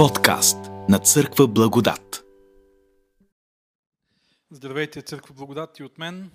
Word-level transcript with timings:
Подкаст 0.00 0.56
на 0.88 0.98
Църква 0.98 1.48
Благодат. 1.48 2.24
Здравейте, 4.50 5.02
Църква 5.02 5.34
Благодат 5.34 5.78
и 5.78 5.84
от 5.84 5.98
мен. 5.98 6.30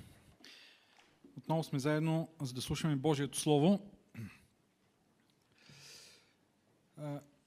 Отново 1.38 1.63
сме 1.63 1.80
заедно, 1.80 2.30
за 2.41 2.54
да 2.54 2.62
слушаме 2.62 2.95
Божието 2.95 3.39
Слово. 3.39 3.91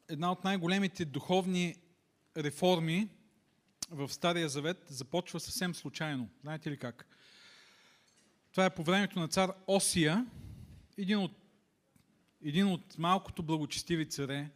Една 0.09 0.33
от 0.33 0.45
най-големите 0.45 1.05
духовни 1.05 1.77
реформи 2.37 3.09
в 3.91 4.09
Стария 4.09 4.49
Завет 4.49 4.85
започва 4.89 5.41
съвсем 5.41 5.75
случайно. 5.75 6.29
Знаете 6.41 6.71
ли 6.71 6.77
как? 6.79 7.07
Това 8.53 8.65
е 8.65 8.75
по 8.75 8.83
времето 8.83 9.21
на 9.21 9.29
цар 9.29 9.53
Осия, 9.67 10.27
един 10.97 11.19
от, 11.19 11.33
един 12.45 12.67
от 12.67 12.99
малкото 12.99 13.43
благочестиви 13.43 14.09
царе 14.09 14.51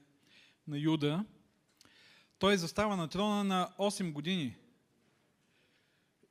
на 0.69 0.79
Юда. 0.79 1.25
Той 2.43 2.57
застава 2.57 2.97
на 2.97 3.09
трона 3.09 3.45
на 3.45 3.71
8 3.79 4.13
години 4.13 4.57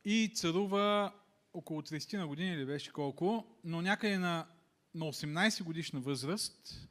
и 0.04 0.32
царува 0.34 1.12
около 1.54 1.82
30 1.82 2.16
на 2.16 2.26
години 2.26 2.54
или 2.54 2.66
беше 2.66 2.92
колко, 2.92 3.46
но 3.64 3.82
някъде 3.82 4.18
на, 4.18 4.46
на 4.94 5.04
18 5.04 5.62
годишна 5.62 6.00
възраст, 6.00 6.88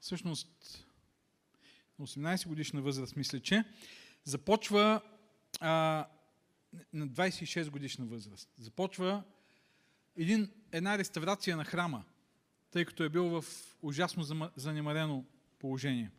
всъщност 0.00 0.86
на 1.98 2.06
18 2.06 2.48
годишна 2.48 2.82
възраст, 2.82 3.16
мисля, 3.16 3.40
че, 3.40 3.64
започва 4.24 5.00
а, 5.60 6.06
на 6.92 7.08
26 7.08 7.70
годишна 7.70 8.06
възраст. 8.06 8.48
Започва 8.58 9.22
един, 10.16 10.50
една 10.72 10.98
реставрация 10.98 11.56
на 11.56 11.64
храма, 11.64 12.04
тъй 12.70 12.84
като 12.84 13.02
е 13.02 13.08
бил 13.08 13.24
в 13.24 13.44
ужасно 13.82 14.50
занемарено 14.56 15.24
положение. 15.58 16.10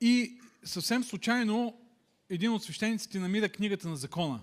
И 0.00 0.40
съвсем 0.64 1.04
случайно 1.04 1.80
един 2.28 2.52
от 2.52 2.62
свещениците 2.62 3.18
намира 3.18 3.48
книгата 3.48 3.88
на 3.88 3.96
закона. 3.96 4.40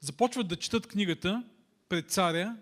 Започват 0.00 0.48
да 0.48 0.56
четат 0.56 0.86
книгата 0.86 1.44
пред 1.88 2.10
царя 2.10 2.56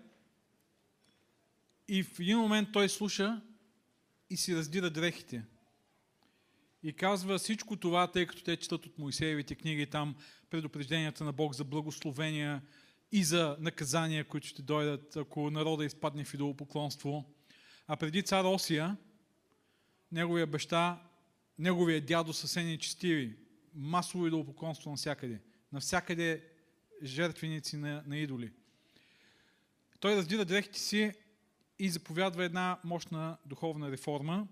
и 1.87 2.03
в 2.03 2.19
един 2.19 2.37
момент 2.37 2.69
той 2.73 2.89
слуша 2.89 3.41
и 4.29 4.37
си 4.37 4.55
раздира 4.55 4.89
дрехите. 4.89 5.43
И 6.83 6.93
казва 6.93 7.37
всичко 7.37 7.75
това, 7.75 8.11
тъй 8.11 8.25
като 8.25 8.43
те 8.43 8.57
четат 8.57 8.85
от 8.85 8.97
Моисеевите 8.97 9.55
книги, 9.55 9.85
там 9.85 10.15
предупрежденията 10.49 11.23
на 11.23 11.33
Бог 11.33 11.55
за 11.55 11.63
благословения 11.63 12.61
и 13.11 13.23
за 13.23 13.57
наказания, 13.59 14.27
които 14.27 14.47
ще 14.47 14.61
дойдат, 14.61 15.15
ако 15.15 15.51
народа 15.51 15.85
изпадне 15.85 16.23
в 16.23 16.33
идолопоклонство. 16.33 17.25
А 17.87 17.97
преди 17.97 18.23
цар 18.23 18.43
Осия, 18.43 18.97
неговия 20.11 20.47
баща, 20.47 21.01
неговия 21.59 22.01
дядо 22.01 22.33
са 22.33 22.47
се 22.47 22.63
нечестиви. 22.63 23.35
Масово 23.75 24.27
идолопоклонство 24.27 24.89
навсякъде. 24.89 25.39
Навсякъде 25.71 26.43
жертвеници 27.03 27.77
на, 27.77 28.03
на 28.07 28.17
идоли. 28.17 28.51
Той 29.99 30.15
раздира 30.15 30.45
дрехите 30.45 30.79
си 30.79 31.11
и 31.79 31.89
заповядва 31.89 32.45
една 32.45 32.79
мощна 32.83 33.37
духовна 33.45 33.91
реформа. 33.91 34.47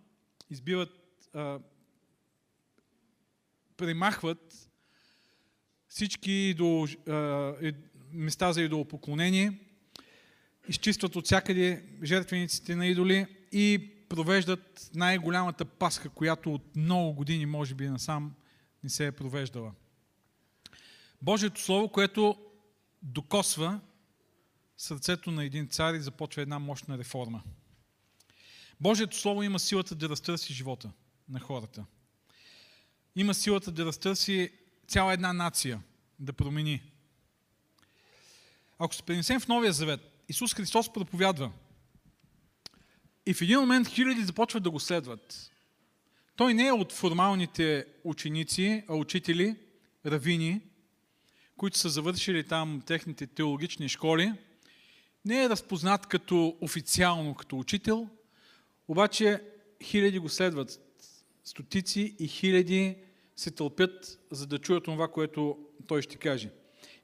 Избиват 0.49 0.89
а, 1.33 1.59
премахват 3.77 4.69
всички 5.87 6.53
до, 6.57 6.87
а, 7.07 7.73
места 8.11 8.53
за 8.53 8.61
идолопоклонение, 8.61 9.59
изчистват 10.67 11.15
от 11.15 11.25
всякъде 11.25 11.83
жертвениците 12.03 12.75
на 12.75 12.87
идоли 12.87 13.25
и 13.51 13.91
провеждат 14.09 14.89
най-голямата 14.95 15.65
пасха, 15.65 16.09
която 16.09 16.53
от 16.53 16.75
много 16.75 17.13
години, 17.13 17.45
може 17.45 17.75
би, 17.75 17.87
насам 17.87 18.35
не 18.83 18.89
се 18.89 19.07
е 19.07 19.11
провеждала. 19.11 19.71
Божието 21.21 21.61
Слово, 21.61 21.89
което 21.89 22.37
докосва 23.01 23.79
сърцето 24.77 25.31
на 25.31 25.43
един 25.43 25.67
цар 25.67 25.93
и 25.93 26.01
започва 26.01 26.41
една 26.41 26.59
мощна 26.59 26.97
реформа. 26.97 27.43
Божието 28.79 29.17
Слово 29.17 29.43
има 29.43 29.59
силата 29.59 29.95
да 29.95 30.09
разтърси 30.09 30.53
живота 30.53 30.91
на 31.29 31.39
хората– 31.39 31.85
има 33.15 33.33
силата 33.33 33.71
да 33.71 33.85
разтърси 33.85 34.51
цяла 34.87 35.13
една 35.13 35.33
нация, 35.33 35.81
да 36.19 36.33
промени. 36.33 36.81
Ако 38.79 38.95
се 38.95 39.03
пренесем 39.03 39.39
в 39.39 39.47
Новия 39.47 39.73
Завет, 39.73 40.23
Исус 40.29 40.53
Христос 40.53 40.93
проповядва. 40.93 41.51
И 43.29 43.33
в 43.33 43.41
един 43.41 43.59
момент 43.59 43.87
хиляди 43.87 44.21
започват 44.21 44.63
да 44.63 44.71
го 44.71 44.79
следват. 44.79 45.51
Той 46.35 46.53
не 46.53 46.67
е 46.67 46.71
от 46.71 46.93
формалните 46.93 47.85
ученици, 48.03 48.83
а 48.87 48.95
учители, 48.95 49.55
равини, 50.05 50.61
които 51.57 51.77
са 51.77 51.89
завършили 51.89 52.43
там 52.43 52.81
техните 52.85 53.27
теологични 53.27 53.89
школи. 53.89 54.33
Не 55.25 55.43
е 55.43 55.49
разпознат 55.49 56.05
като 56.05 56.57
официално, 56.61 57.35
като 57.35 57.59
учител, 57.59 58.09
обаче 58.87 59.41
хиляди 59.83 60.19
го 60.19 60.29
следват. 60.29 60.79
Стотици 61.43 62.15
и 62.19 62.27
хиляди 62.27 62.95
се 63.35 63.51
тълпят, 63.51 64.19
за 64.31 64.47
да 64.47 64.59
чуят 64.59 64.83
това, 64.83 65.07
което 65.07 65.57
той 65.87 66.01
ще 66.01 66.17
каже. 66.17 66.49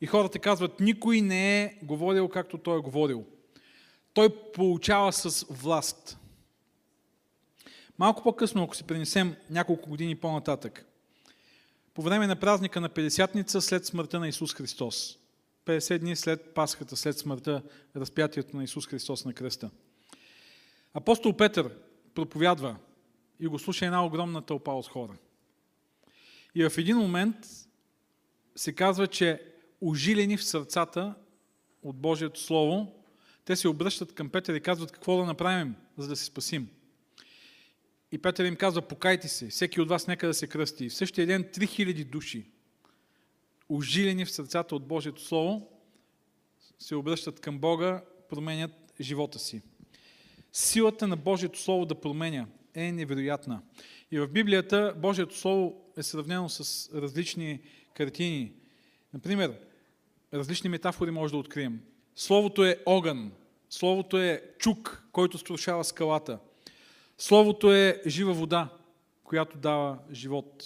И 0.01 0.05
хората 0.05 0.39
казват, 0.39 0.79
никой 0.79 1.21
не 1.21 1.63
е 1.63 1.79
говорил 1.83 2.29
както 2.29 2.57
той 2.57 2.77
е 2.77 2.81
говорил. 2.81 3.25
Той 4.15 4.51
получава 4.53 5.13
с 5.13 5.45
власт. 5.49 6.17
Малко 7.97 8.23
по-късно, 8.23 8.63
ако 8.63 8.75
се 8.75 8.83
пренесем 8.83 9.35
няколко 9.49 9.89
години 9.89 10.15
по-нататък, 10.15 10.85
по 11.93 12.01
време 12.01 12.27
на 12.27 12.35
празника 12.35 12.81
на 12.81 12.89
Педесятница, 12.89 13.61
след 13.61 13.85
смъртта 13.85 14.19
на 14.19 14.27
Исус 14.27 14.53
Христос, 14.53 15.17
50 15.65 15.99
дни 15.99 16.15
след 16.15 16.53
Пасхата, 16.53 16.95
след 16.95 17.17
смъртта, 17.17 17.63
разпятието 17.95 18.57
на 18.57 18.63
Исус 18.63 18.87
Христос 18.87 19.25
на 19.25 19.33
кръста. 19.33 19.69
Апостол 20.93 21.33
Петър 21.33 21.77
проповядва 22.13 22.75
и 23.39 23.47
го 23.47 23.59
слуша 23.59 23.85
една 23.85 24.05
огромна 24.05 24.41
тълпа 24.41 24.71
от 24.71 24.87
хора. 24.87 25.17
И 26.55 26.69
в 26.69 26.77
един 26.77 26.97
момент 26.97 27.35
се 28.55 28.75
казва, 28.75 29.07
че 29.07 29.41
ожилени 29.81 30.37
в 30.37 30.43
сърцата 30.43 31.15
от 31.83 31.95
Божието 31.95 32.39
Слово, 32.39 33.04
те 33.45 33.55
се 33.55 33.67
обръщат 33.67 34.13
към 34.13 34.29
Петър 34.29 34.55
и 34.55 34.61
казват 34.61 34.91
какво 34.91 35.17
да 35.17 35.25
направим, 35.25 35.75
за 35.97 36.07
да 36.07 36.15
се 36.15 36.25
спасим. 36.25 36.69
И 38.11 38.17
Петър 38.17 38.45
им 38.45 38.55
казва, 38.55 38.81
покайте 38.81 39.27
се, 39.27 39.47
всеки 39.47 39.81
от 39.81 39.89
вас 39.89 40.07
нека 40.07 40.27
да 40.27 40.33
се 40.33 40.47
кръсти. 40.47 40.85
И 40.85 40.89
в 40.89 40.95
същия 40.95 41.27
ден 41.27 41.43
3000 41.43 42.05
души, 42.05 42.45
ожилени 43.69 44.25
в 44.25 44.31
сърцата 44.31 44.75
от 44.75 44.87
Божието 44.87 45.21
Слово, 45.21 45.69
се 46.79 46.95
обръщат 46.95 47.39
към 47.39 47.59
Бога, 47.59 48.03
променят 48.29 48.71
живота 49.01 49.39
си. 49.39 49.61
Силата 50.53 51.07
на 51.07 51.15
Божието 51.17 51.61
Слово 51.61 51.85
да 51.85 52.01
променя 52.01 52.47
е 52.73 52.91
невероятна. 52.91 53.61
И 54.11 54.19
в 54.19 54.27
Библията 54.27 54.93
Божието 54.97 55.37
Слово 55.37 55.91
е 55.97 56.03
сравнено 56.03 56.49
с 56.49 56.89
различни 56.93 57.59
картини. 57.93 58.53
Например, 59.13 59.59
различни 60.33 60.69
метафори 60.69 61.11
може 61.11 61.31
да 61.31 61.37
открием. 61.37 61.81
Словото 62.15 62.65
е 62.65 62.77
огън, 62.85 63.31
Словото 63.69 64.17
е 64.17 64.41
чук, 64.59 65.03
който 65.11 65.37
струшава 65.37 65.83
скалата. 65.83 66.39
Словото 67.17 67.73
е 67.73 68.01
жива 68.07 68.33
вода, 68.33 68.69
която 69.23 69.57
дава 69.57 69.97
живот. 70.11 70.65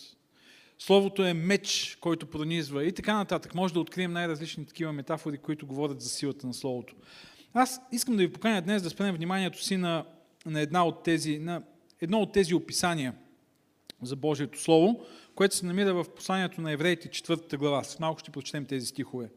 Словото 0.80 1.26
е 1.26 1.34
меч, 1.34 1.98
който 2.02 2.28
пронизва 2.28 2.86
и 2.86 2.92
така 2.92 3.14
нататък. 3.14 3.56
Може 3.56 3.74
да 3.74 3.80
открием 3.80 4.14
най-различни 4.14 4.66
такива 4.66 4.94
метафори, 4.94 5.38
които 5.38 5.68
говорят 5.68 6.02
за 6.02 6.10
силата 6.10 6.48
на 6.48 6.54
Словото. 6.54 6.96
Аз 7.54 7.82
искам 7.92 8.18
да 8.18 8.24
ви 8.24 8.34
поканя 8.34 8.62
днес 8.62 8.82
да 8.82 8.90
спрем 8.90 9.16
вниманието 9.16 9.64
си 9.64 9.78
на, 9.78 10.06
на, 10.46 10.62
една 10.62 10.86
от 10.86 11.04
тези, 11.04 11.40
на 11.40 11.62
едно 12.02 12.20
от 12.22 12.34
тези 12.34 12.56
описания– 12.56 13.16
за 14.02 14.16
Божието 14.16 14.62
Слово, 14.62 15.06
което 15.36 15.56
се 15.56 15.66
намира 15.66 15.94
в 15.94 16.06
посланието 16.16 16.62
на 16.62 16.72
евреите, 16.72 17.10
4 17.10 17.58
глава. 17.58 17.84
С 17.84 18.00
малко 18.00 18.20
ще 18.20 18.32
прочетем 18.32 18.66
тези 18.66 18.86
стихове. 18.86 19.30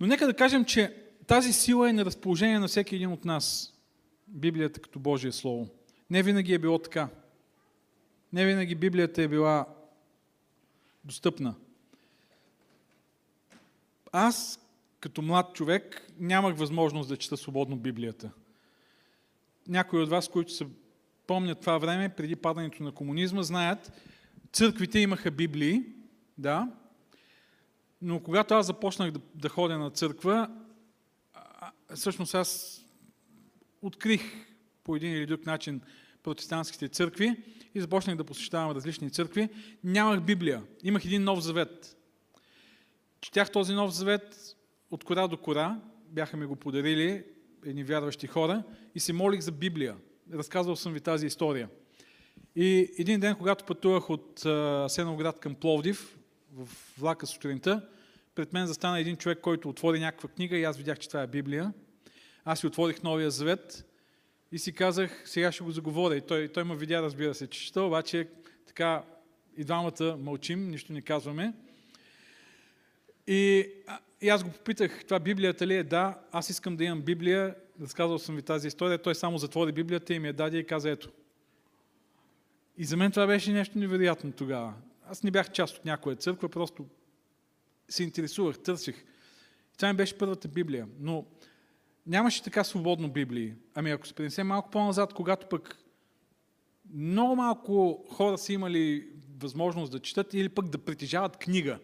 Но 0.00 0.06
нека 0.06 0.26
да 0.26 0.34
кажем, 0.34 0.64
че 0.64 0.96
тази 1.26 1.52
сила 1.52 1.90
е 1.90 1.92
на 1.92 2.04
разположение 2.04 2.58
на 2.58 2.68
всеки 2.68 2.96
един 2.96 3.12
от 3.12 3.24
нас. 3.24 3.74
Библията 4.28 4.80
като 4.80 4.98
Божие 4.98 5.32
Слово. 5.32 5.68
Не 6.10 6.22
винаги 6.22 6.54
е 6.54 6.58
било 6.58 6.78
така. 6.78 7.08
Не 8.32 8.46
винаги 8.46 8.74
Библията 8.74 9.22
е 9.22 9.28
била 9.28 9.66
достъпна. 11.04 11.54
Аз, 14.12 14.60
като 15.00 15.22
млад 15.22 15.54
човек, 15.54 16.06
нямах 16.18 16.56
възможност 16.56 17.08
да 17.08 17.16
чета 17.16 17.36
свободно 17.36 17.76
Библията. 17.76 18.30
Някои 19.68 20.02
от 20.02 20.10
вас, 20.10 20.28
които 20.28 20.52
са 20.52 20.66
помнят 21.26 21.60
това 21.60 21.78
време, 21.78 22.08
преди 22.08 22.36
падането 22.36 22.82
на 22.82 22.92
комунизма, 22.92 23.42
знаят, 23.42 23.92
църквите 24.52 24.98
имаха 24.98 25.30
Библии, 25.30 25.82
да, 26.38 26.68
но 28.02 28.20
когато 28.20 28.54
аз 28.54 28.66
започнах 28.66 29.10
да, 29.10 29.20
да 29.34 29.48
ходя 29.48 29.78
на 29.78 29.90
църква, 29.90 30.50
всъщност 31.94 32.34
аз 32.34 32.80
открих 33.82 34.22
по 34.84 34.96
един 34.96 35.12
или 35.12 35.26
друг 35.26 35.46
начин 35.46 35.80
протестантските 36.22 36.88
църкви 36.88 37.36
и 37.74 37.80
започнах 37.80 38.16
да 38.16 38.24
посещавам 38.24 38.76
различни 38.76 39.10
църкви. 39.10 39.48
Нямах 39.84 40.20
Библия. 40.20 40.62
Имах 40.82 41.04
един 41.04 41.24
нов 41.24 41.40
завет. 41.40 41.96
Четях 43.20 43.52
този 43.52 43.74
нов 43.74 43.94
завет 43.94 44.56
от 44.90 45.04
кора 45.04 45.28
до 45.28 45.36
кора. 45.36 45.80
Бяха 46.08 46.36
ми 46.36 46.46
го 46.46 46.56
подарили 46.56 47.24
едни 47.64 47.84
вярващи 47.84 48.26
хора 48.26 48.62
и 48.94 49.00
се 49.00 49.12
молих 49.12 49.40
за 49.40 49.52
Библия. 49.52 49.96
Разказвал 50.32 50.76
съм 50.76 50.92
ви 50.92 51.00
тази 51.00 51.26
история. 51.26 51.68
И 52.56 52.94
един 52.98 53.20
ден, 53.20 53.36
когато 53.36 53.64
пътувах 53.64 54.10
от 54.10 54.38
Сеновград 54.88 55.40
към 55.40 55.54
Пловдив, 55.54 56.18
в 56.54 56.68
влака 56.98 57.26
сутринта, 57.26 57.88
пред 58.34 58.52
мен 58.52 58.66
застана 58.66 58.98
един 59.00 59.16
човек, 59.16 59.40
който 59.40 59.68
отвори 59.68 60.00
някаква 60.00 60.28
книга 60.28 60.56
и 60.56 60.64
аз 60.64 60.76
видях, 60.76 60.98
че 60.98 61.08
това 61.08 61.22
е 61.22 61.26
Библия. 61.26 61.72
Аз 62.44 62.60
си 62.60 62.66
отворих 62.66 63.02
Новия 63.02 63.30
Завет 63.30 63.84
и 64.52 64.58
си 64.58 64.72
казах, 64.72 65.22
сега 65.24 65.52
ще 65.52 65.64
го 65.64 65.70
заговоря. 65.70 66.16
И 66.16 66.20
той, 66.20 66.48
той 66.48 66.64
ме 66.64 66.76
видя, 66.76 67.02
разбира 67.02 67.34
се, 67.34 67.46
че 67.46 67.60
чета, 67.60 67.82
обаче 67.82 68.28
така 68.66 69.02
и 69.56 69.64
двамата 69.64 70.16
мълчим, 70.18 70.70
нищо 70.70 70.92
не 70.92 71.00
казваме. 71.00 71.54
И, 73.26 73.68
и 74.20 74.28
аз 74.28 74.44
го 74.44 74.50
попитах, 74.50 75.04
това 75.04 75.18
Библията 75.18 75.66
ли 75.66 75.74
е? 75.74 75.84
Да, 75.84 76.18
аз 76.32 76.50
искам 76.50 76.76
да 76.76 76.84
имам 76.84 77.02
Библия. 77.02 77.54
Разказал 77.82 78.18
съм 78.18 78.36
ви 78.36 78.42
тази 78.42 78.68
история. 78.68 78.98
Той 78.98 79.14
само 79.14 79.38
затвори 79.38 79.72
Библията 79.72 80.14
и 80.14 80.18
ми 80.18 80.26
я 80.26 80.32
даде 80.32 80.58
и 80.58 80.66
каза, 80.66 80.90
ето. 80.90 81.10
И 82.78 82.84
за 82.84 82.96
мен 82.96 83.10
това 83.10 83.26
беше 83.26 83.52
нещо 83.52 83.78
невероятно 83.78 84.32
тогава. 84.32 84.74
Аз 85.06 85.22
не 85.22 85.30
бях 85.30 85.52
част 85.52 85.76
от 85.76 85.84
някоя 85.84 86.16
църква, 86.16 86.48
просто 86.48 86.86
се 87.88 88.02
интересувах, 88.02 88.58
търсих. 88.58 89.04
Това 89.76 89.88
ми 89.88 89.96
беше 89.96 90.18
първата 90.18 90.48
Библия. 90.48 90.88
Но 91.00 91.24
нямаше 92.06 92.42
така 92.42 92.64
свободно 92.64 93.12
Библии. 93.12 93.54
Ами 93.74 93.90
ако 93.90 94.06
се 94.06 94.14
принесе 94.14 94.44
малко 94.44 94.70
по-назад, 94.70 95.14
когато 95.14 95.48
пък 95.48 95.78
много 96.94 97.36
малко 97.36 98.04
хора 98.10 98.38
са 98.38 98.52
имали 98.52 99.08
възможност 99.38 99.92
да 99.92 100.00
четат 100.00 100.34
или 100.34 100.48
пък 100.48 100.68
да 100.68 100.78
притежават 100.78 101.36
книга. 101.36 101.78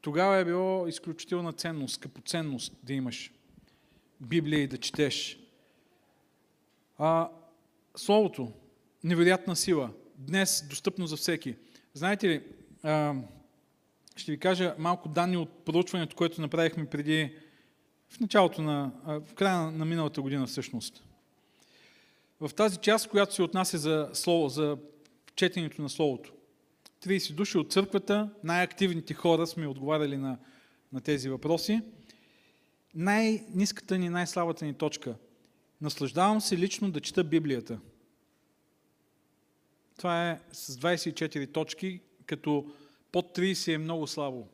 Тогава 0.00 0.36
е 0.36 0.44
било 0.44 0.86
изключителна 0.86 1.52
ценност, 1.52 1.94
скъпоценност 1.94 2.72
да 2.82 2.92
имаш 2.92 3.32
Библия 4.20 4.62
и 4.62 4.66
да 4.66 4.78
четеш. 4.78 5.40
А, 6.98 7.30
Словото, 7.96 8.52
невероятна 9.04 9.56
сила, 9.56 9.90
днес 10.20 10.66
достъпно 10.68 11.06
за 11.06 11.16
всеки. 11.16 11.56
Знаете 11.94 12.28
ли, 12.28 12.42
а, 12.82 13.14
ще 14.16 14.32
ви 14.32 14.38
кажа 14.38 14.74
малко 14.78 15.08
данни 15.08 15.36
от 15.36 15.64
проучването, 15.64 16.16
което 16.16 16.40
направихме 16.40 16.86
преди 16.86 17.34
в 18.08 18.20
началото 18.20 18.62
на, 18.62 18.92
в 19.06 19.34
края 19.34 19.70
на 19.70 19.84
миналата 19.84 20.22
година 20.22 20.46
всъщност. 20.46 21.04
В 22.40 22.50
тази 22.54 22.76
част, 22.76 23.08
която 23.08 23.34
се 23.34 23.42
отнася 23.42 23.78
за, 23.78 24.10
слово, 24.12 24.48
за 24.48 24.78
четенето 25.36 25.82
на 25.82 25.88
Словото. 25.88 26.32
30 27.06 27.32
души 27.32 27.58
от 27.58 27.72
църквата, 27.72 28.30
най-активните 28.44 29.14
хора 29.14 29.46
сме 29.46 29.66
отговаряли 29.66 30.16
на, 30.16 30.38
на 30.92 31.00
тези 31.00 31.28
въпроси. 31.28 31.80
Най-низката 32.94 33.98
ни, 33.98 34.08
най-слабата 34.08 34.64
ни 34.64 34.74
точка. 34.74 35.14
Наслаждавам 35.80 36.40
се 36.40 36.58
лично 36.58 36.90
да 36.90 37.00
чета 37.00 37.24
Библията. 37.24 37.78
Това 40.00 40.30
е 40.30 40.40
с 40.52 40.76
24 40.76 41.52
точки, 41.52 42.00
като 42.26 42.72
под 43.12 43.36
30 43.36 43.74
е 43.74 43.78
много 43.78 44.06
слабо. 44.06 44.48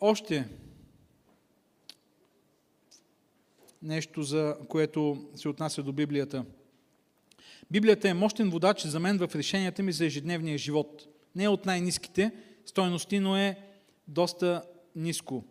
Още 0.00 0.48
нещо, 3.82 4.22
за 4.22 4.56
което 4.68 5.28
се 5.34 5.48
отнася 5.48 5.82
до 5.82 5.92
Библията. 5.92 6.44
Библията 7.70 8.08
е 8.08 8.14
мощен 8.14 8.50
водач 8.50 8.86
за 8.86 9.00
мен 9.00 9.18
в 9.18 9.34
решенията 9.34 9.82
ми 9.82 9.92
за 9.92 10.06
ежедневния 10.06 10.58
живот. 10.58 11.06
Не 11.34 11.44
е 11.44 11.48
от 11.48 11.66
най-низките 11.66 12.30
стойности, 12.66 13.20
но 13.20 13.36
е 13.36 13.58
доста 14.08 14.62
ниско. 14.94 15.44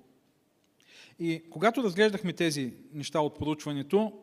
И 1.20 1.44
когато 1.50 1.84
разглеждахме 1.84 2.34
тези 2.34 2.74
неща 2.94 3.20
от 3.20 3.40
поручването, 3.40 4.14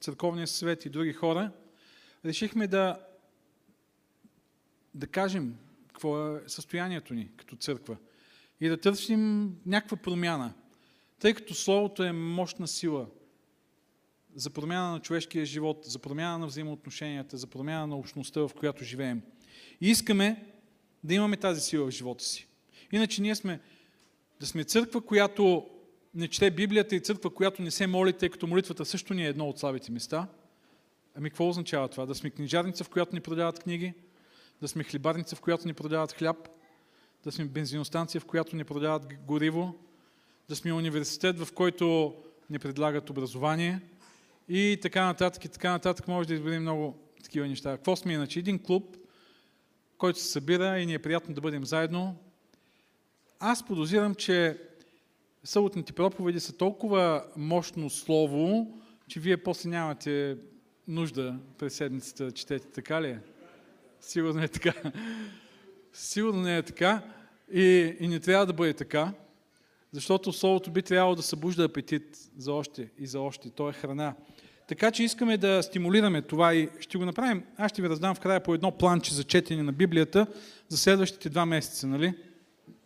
Църковния 0.00 0.46
съвет 0.46 0.84
и 0.84 0.90
други 0.90 1.12
хора, 1.12 1.50
решихме 2.24 2.66
да, 2.66 2.98
да 4.94 5.06
кажем 5.06 5.56
какво 5.88 6.36
е 6.36 6.42
състоянието 6.46 7.14
ни 7.14 7.28
като 7.36 7.56
църква 7.56 7.96
и 8.60 8.68
да 8.68 8.80
търсим 8.80 9.54
някаква 9.66 9.96
промяна, 9.96 10.52
тъй 11.18 11.34
като 11.34 11.54
Словото 11.54 12.02
е 12.02 12.12
мощна 12.12 12.68
сила 12.68 13.06
за 14.34 14.50
промяна 14.50 14.92
на 14.92 15.00
човешкия 15.00 15.46
живот, 15.46 15.84
за 15.84 15.98
промяна 15.98 16.38
на 16.38 16.46
взаимоотношенията, 16.46 17.36
за 17.36 17.46
промяна 17.46 17.86
на 17.86 17.96
общността, 17.96 18.40
в 18.40 18.50
която 18.58 18.84
живеем. 18.84 19.22
И 19.80 19.90
искаме 19.90 20.46
да 21.04 21.14
имаме 21.14 21.36
тази 21.36 21.60
сила 21.60 21.86
в 21.86 21.90
живота 21.90 22.24
си. 22.24 22.46
Иначе 22.92 23.22
ние 23.22 23.34
сме 23.34 23.60
да 24.40 24.46
сме 24.46 24.64
църква, 24.64 25.00
която 25.00 25.66
не 26.14 26.28
чете 26.28 26.50
Библията 26.50 26.96
и 26.96 27.00
църква, 27.00 27.34
която 27.34 27.62
не 27.62 27.70
се 27.70 27.86
моли, 27.86 28.12
тъй 28.12 28.28
като 28.28 28.46
молитвата 28.46 28.84
също 28.84 29.14
ни 29.14 29.24
е 29.24 29.28
едно 29.28 29.48
от 29.48 29.58
слабите 29.58 29.92
места. 29.92 30.28
Ами 31.14 31.30
какво 31.30 31.48
означава 31.48 31.88
това? 31.88 32.06
Да 32.06 32.14
сме 32.14 32.30
книжарница, 32.30 32.84
в 32.84 32.88
която 32.88 33.14
ни 33.14 33.20
продават 33.20 33.58
книги, 33.58 33.94
да 34.62 34.68
сме 34.68 34.84
хлебарница, 34.84 35.36
в 35.36 35.40
която 35.40 35.66
ни 35.66 35.74
продават 35.74 36.12
хляб, 36.12 36.48
да 37.24 37.32
сме 37.32 37.44
бензиностанция, 37.44 38.20
в 38.20 38.24
която 38.24 38.56
ни 38.56 38.64
продават 38.64 39.06
гориво, 39.26 39.74
да 40.48 40.56
сме 40.56 40.72
университет, 40.72 41.38
в 41.38 41.52
който 41.54 42.14
ни 42.50 42.58
предлагат 42.58 43.10
образование 43.10 43.80
и 44.48 44.78
така 44.82 45.04
нататък, 45.04 45.44
и 45.44 45.48
така 45.48 45.70
нататък. 45.70 46.08
Може 46.08 46.28
да 46.28 46.34
изберем 46.34 46.62
много 46.62 46.98
такива 47.22 47.48
неща. 47.48 47.76
Какво 47.76 47.96
сме 47.96 48.12
иначе? 48.12 48.38
Един 48.38 48.62
клуб, 48.62 48.96
който 49.98 50.18
се 50.18 50.28
събира 50.28 50.78
и 50.78 50.86
ни 50.86 50.94
е 50.94 50.98
приятно 50.98 51.34
да 51.34 51.40
бъдем 51.40 51.64
заедно. 51.64 52.16
Аз 53.38 53.66
подозирам, 53.66 54.14
че 54.14 54.58
съботните 55.44 55.92
проповеди 55.92 56.40
са 56.40 56.56
толкова 56.56 57.24
мощно 57.36 57.90
слово, 57.90 58.74
че 59.08 59.20
вие 59.20 59.36
после 59.36 59.68
нямате 59.68 60.36
нужда 60.88 61.38
през 61.58 61.74
седмицата 61.74 62.24
да 62.24 62.32
четете, 62.32 62.68
така 62.68 63.02
ли 63.02 63.08
е? 63.08 63.20
Сигурно 64.02 64.42
е 64.42 64.48
така. 64.48 64.74
Сигурно 65.92 66.40
не 66.40 66.56
е 66.56 66.62
така 66.62 67.02
и, 67.52 67.96
и 68.00 68.08
не 68.08 68.20
трябва 68.20 68.46
да 68.46 68.52
бъде 68.52 68.72
така, 68.72 69.12
защото 69.92 70.32
Словото 70.32 70.70
би 70.70 70.82
трябвало 70.82 71.14
да 71.14 71.22
събужда 71.22 71.64
апетит 71.64 72.18
за 72.36 72.52
още 72.52 72.90
и 72.98 73.06
за 73.06 73.20
още. 73.20 73.50
То 73.50 73.68
е 73.68 73.72
храна. 73.72 74.14
Така 74.68 74.90
че 74.90 75.04
искаме 75.04 75.36
да 75.36 75.62
стимулираме 75.62 76.22
това 76.22 76.54
и 76.54 76.68
ще 76.80 76.98
го 76.98 77.04
направим. 77.04 77.42
Аз 77.56 77.70
ще 77.70 77.82
ви 77.82 77.88
раздам 77.88 78.14
в 78.14 78.20
края 78.20 78.42
по 78.42 78.54
едно 78.54 78.70
планче 78.70 79.14
за 79.14 79.24
четене 79.24 79.62
на 79.62 79.72
Библията 79.72 80.26
за 80.68 80.78
следващите 80.78 81.28
два 81.28 81.46
месеца, 81.46 81.86
нали? 81.86 82.14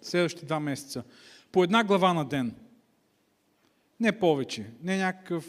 Следващите 0.03 0.47
два 0.47 0.61
месеца. 0.61 1.05
По 1.53 1.65
една 1.65 1.85
глава 1.85 2.13
на 2.13 2.25
ден. 2.25 2.55
Не 4.01 4.19
повече. 4.19 4.67
Не 4.83 4.99
някакъв 4.99 5.45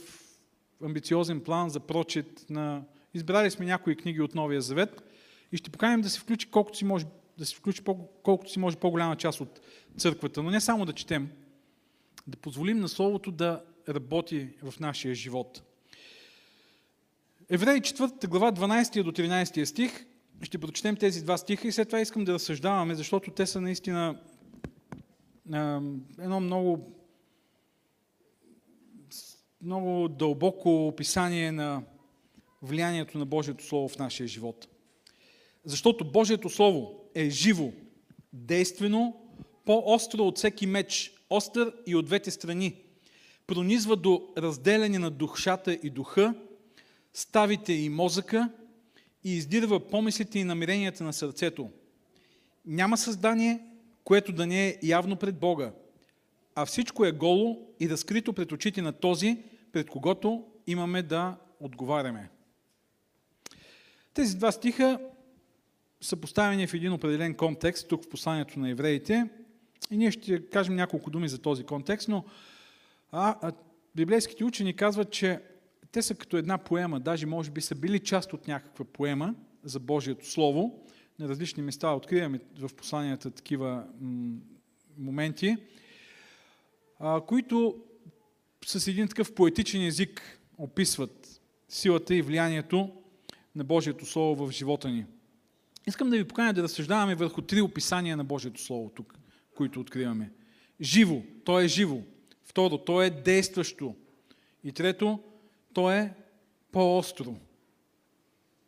амбициозен 0.83 1.39
план 1.39 1.69
за 1.69 1.79
прочет 1.79 2.45
на... 2.49 2.83
Избрали 3.13 3.51
сме 3.51 3.65
някои 3.65 3.95
книги 3.95 4.21
от 4.21 4.35
Новия 4.35 4.61
Завет 4.61 5.06
и 5.51 5.57
ще 5.57 5.69
поканим 5.69 6.01
да 6.01 6.09
се 6.09 6.19
включи 6.19 6.49
колкото 6.49 6.77
си 6.77 6.85
може, 6.85 7.05
да 7.37 7.45
се 7.45 7.55
включи 7.55 7.81
колкото 8.23 8.51
си 8.51 8.59
може 8.59 8.77
по-голяма 8.77 9.15
част 9.15 9.41
от 9.41 9.61
църквата. 9.97 10.43
Но 10.43 10.51
не 10.51 10.61
само 10.61 10.85
да 10.85 10.93
четем, 10.93 11.31
да 12.27 12.37
позволим 12.37 12.79
на 12.79 12.89
Словото 12.89 13.31
да 13.31 13.63
работи 13.89 14.49
в 14.63 14.79
нашия 14.79 15.15
живот. 15.15 15.61
Евреи 17.49 17.81
4 17.81 18.27
глава 18.27 18.51
12 18.51 19.03
до 19.03 19.11
13 19.11 19.63
стих. 19.63 20.05
Ще 20.41 20.57
прочетем 20.57 20.95
тези 20.95 21.23
два 21.23 21.37
стиха 21.37 21.67
и 21.67 21.71
след 21.71 21.87
това 21.87 22.01
искам 22.01 22.25
да 22.25 22.33
разсъждаваме, 22.33 22.95
защото 22.95 23.31
те 23.31 23.45
са 23.45 23.61
наистина 23.61 24.19
едно 26.19 26.39
много, 26.39 26.93
много 29.61 30.07
дълбоко 30.07 30.87
описание 30.87 31.51
на 31.51 31.83
влиянието 32.61 33.17
на 33.17 33.25
Божието 33.25 33.65
Слово 33.65 33.87
в 33.87 33.97
нашия 33.97 34.27
живот. 34.27 34.67
Защото 35.67 36.11
Божието 36.11 36.49
Слово 36.49 37.09
е 37.15 37.29
живо, 37.29 37.71
действено, 38.33 39.15
по-остро 39.65 40.23
от 40.23 40.37
всеки 40.37 40.67
меч, 40.67 41.13
остър 41.29 41.73
и 41.87 41.95
от 41.95 42.05
двете 42.05 42.31
страни. 42.31 42.75
Пронизва 43.47 43.95
до 43.95 44.27
разделяне 44.37 44.99
на 44.99 45.11
душата 45.11 45.73
и 45.73 45.89
духа, 45.89 46.33
ставите 47.13 47.73
и 47.73 47.89
мозъка 47.89 48.49
и 49.23 49.35
издирва 49.35 49.87
помислите 49.87 50.39
и 50.39 50.43
намеренията 50.43 51.03
на 51.03 51.13
сърцето. 51.13 51.69
Няма 52.65 52.97
създание, 52.97 53.59
което 54.03 54.31
да 54.31 54.47
не 54.47 54.67
е 54.67 54.77
явно 54.83 55.15
пред 55.15 55.39
Бога, 55.39 55.71
а 56.55 56.65
всичко 56.65 57.05
е 57.05 57.11
голо 57.11 57.67
и 57.79 57.89
разкрито 57.89 58.33
пред 58.33 58.51
очите 58.51 58.81
на 58.81 58.91
този, 58.91 59.37
пред 59.71 59.89
когото 59.89 60.43
имаме 60.67 61.03
да 61.03 61.37
отговаряме. 61.59 62.29
Тези 64.13 64.37
два 64.37 64.51
стиха 64.51 64.99
са 66.01 66.15
поставени 66.15 66.67
в 66.67 66.73
един 66.73 66.93
определен 66.93 67.35
контекст, 67.35 67.87
тук 67.87 68.03
в 68.03 68.09
посланието 68.09 68.59
на 68.59 68.69
евреите. 68.69 69.29
И 69.91 69.97
ние 69.97 70.11
ще 70.11 70.45
кажем 70.49 70.75
няколко 70.75 71.09
думи 71.09 71.29
за 71.29 71.37
този 71.37 71.63
контекст, 71.63 72.07
но 72.07 72.25
а, 73.11 73.35
а, 73.41 73.51
библейските 73.95 74.43
учени 74.43 74.75
казват, 74.75 75.11
че 75.11 75.39
те 75.91 76.01
са 76.01 76.15
като 76.15 76.37
една 76.37 76.57
поема, 76.57 76.99
даже 76.99 77.25
може 77.25 77.51
би 77.51 77.61
са 77.61 77.75
били 77.75 77.99
част 77.99 78.33
от 78.33 78.47
някаква 78.47 78.85
поема 78.85 79.35
за 79.63 79.79
Божието 79.79 80.29
Слово. 80.29 80.85
На 81.19 81.27
различни 81.27 81.63
места 81.63 81.91
откриваме 81.91 82.39
в 82.59 82.75
посланията 82.75 83.31
такива 83.31 83.87
моменти, 84.97 85.57
а, 86.99 87.21
които 87.21 87.83
с 88.65 88.87
един 88.87 89.07
такъв 89.07 89.35
поетичен 89.35 89.85
език 89.85 90.39
описват 90.57 91.41
силата 91.69 92.15
и 92.15 92.21
влиянието 92.21 92.91
на 93.55 93.63
Божието 93.63 94.05
Слово 94.05 94.47
в 94.47 94.51
живота 94.51 94.89
ни. 94.89 95.05
Искам 95.87 96.09
да 96.09 96.17
ви 96.17 96.27
поканя 96.27 96.53
да 96.53 96.63
разсъждаваме 96.63 97.15
върху 97.15 97.41
три 97.41 97.61
описания 97.61 98.17
на 98.17 98.23
Божието 98.23 98.61
Слово 98.61 98.91
тук, 98.95 99.19
които 99.55 99.79
откриваме. 99.79 100.31
Живо, 100.81 101.21
то 101.43 101.59
е 101.59 101.67
живо. 101.67 102.01
Второ, 102.43 102.77
то 102.77 103.01
е 103.01 103.09
действащо. 103.09 103.95
И 104.63 104.71
трето, 104.71 105.19
то 105.73 105.91
е 105.91 106.13
по-остро 106.71 107.35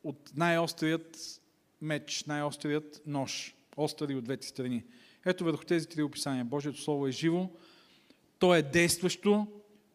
от 0.04 0.32
най-острият 0.36 1.42
меч, 1.82 2.24
най-острият 2.24 3.02
нож, 3.06 3.56
остри 3.78 4.16
от 4.16 4.24
двете 4.24 4.48
страни. 4.48 4.84
Ето 5.26 5.44
върху 5.44 5.64
тези 5.64 5.88
три 5.88 6.04
описания. 6.04 6.46
Божието 6.46 6.82
Слово 6.82 7.08
е 7.08 7.12
живо, 7.12 7.50
то 8.40 8.56
е 8.56 8.62
действащо, 8.62 9.48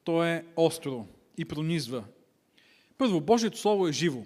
то 0.05 0.25
е 0.25 0.45
остро 0.57 1.07
и 1.39 1.45
пронизва. 1.45 2.05
Първо, 2.99 3.21
Божието 3.21 3.59
Слово 3.59 3.89
е 3.89 3.93
живо. 3.93 4.23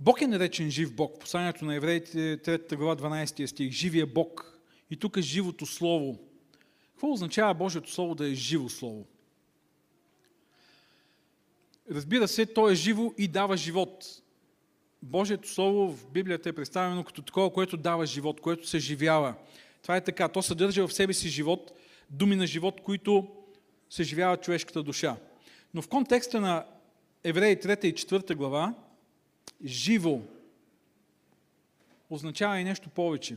Бог 0.00 0.20
е 0.20 0.26
наречен 0.26 0.70
жив 0.70 0.94
Бог. 0.94 1.20
Посланието 1.20 1.64
на 1.64 1.74
евреите, 1.74 2.38
3 2.38 2.76
глава, 2.76 2.96
12 2.96 3.46
стих. 3.46 3.72
Живия 3.72 4.06
Бог. 4.06 4.58
И 4.90 4.96
тук 4.96 5.16
е 5.16 5.22
живото 5.22 5.66
Слово. 5.66 6.18
Какво 6.90 7.12
означава 7.12 7.54
Божието 7.54 7.92
Слово 7.92 8.14
да 8.14 8.28
е 8.28 8.34
живо 8.34 8.68
Слово? 8.68 9.06
Разбира 11.90 12.28
се, 12.28 12.46
то 12.46 12.68
е 12.68 12.74
живо 12.74 13.12
и 13.18 13.28
дава 13.28 13.56
живот. 13.56 14.04
Божието 15.02 15.48
Слово 15.48 15.92
в 15.92 16.10
Библията 16.10 16.48
е 16.48 16.52
представено 16.52 17.04
като 17.04 17.22
такова, 17.22 17.52
което 17.52 17.76
дава 17.76 18.06
живот, 18.06 18.40
което 18.40 18.68
се 18.68 18.78
живява. 18.78 19.34
Това 19.82 19.96
е 19.96 20.04
така. 20.04 20.28
То 20.28 20.42
съдържа 20.42 20.88
в 20.88 20.92
себе 20.92 21.12
си 21.12 21.28
живот, 21.28 21.72
думи 22.10 22.36
на 22.36 22.46
живот, 22.46 22.80
които 22.80 23.28
се 23.90 24.02
живява 24.02 24.36
човешката 24.36 24.82
душа. 24.82 25.16
Но 25.74 25.82
в 25.82 25.88
контекста 25.88 26.40
на 26.40 26.66
Евреи 27.24 27.56
3 27.56 27.84
и 27.84 27.94
4 27.94 28.34
глава, 28.34 28.74
живо 29.64 30.20
означава 32.10 32.60
и 32.60 32.64
нещо 32.64 32.88
повече. 32.88 33.36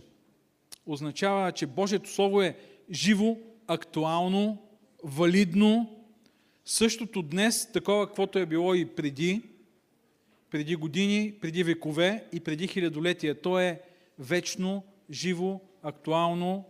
Означава, 0.86 1.52
че 1.52 1.68
Божието 1.68 2.10
Слово 2.10 2.42
е 2.42 2.58
живо, 2.92 3.38
актуално, 3.68 4.58
валидно, 5.04 6.04
същото 6.66 7.22
днес, 7.22 7.72
такова 7.72 8.08
каквото 8.08 8.40
е 8.40 8.46
било 8.46 8.76
и 8.76 8.86
преди, 8.86 9.42
преди 10.52 10.76
години, 10.76 11.34
преди 11.42 11.64
векове 11.64 12.24
и 12.34 12.40
преди 12.40 12.68
хилядолетия. 12.68 13.42
То 13.42 13.60
е 13.60 13.82
вечно, 14.20 14.84
живо, 15.12 15.60
актуално, 15.84 16.66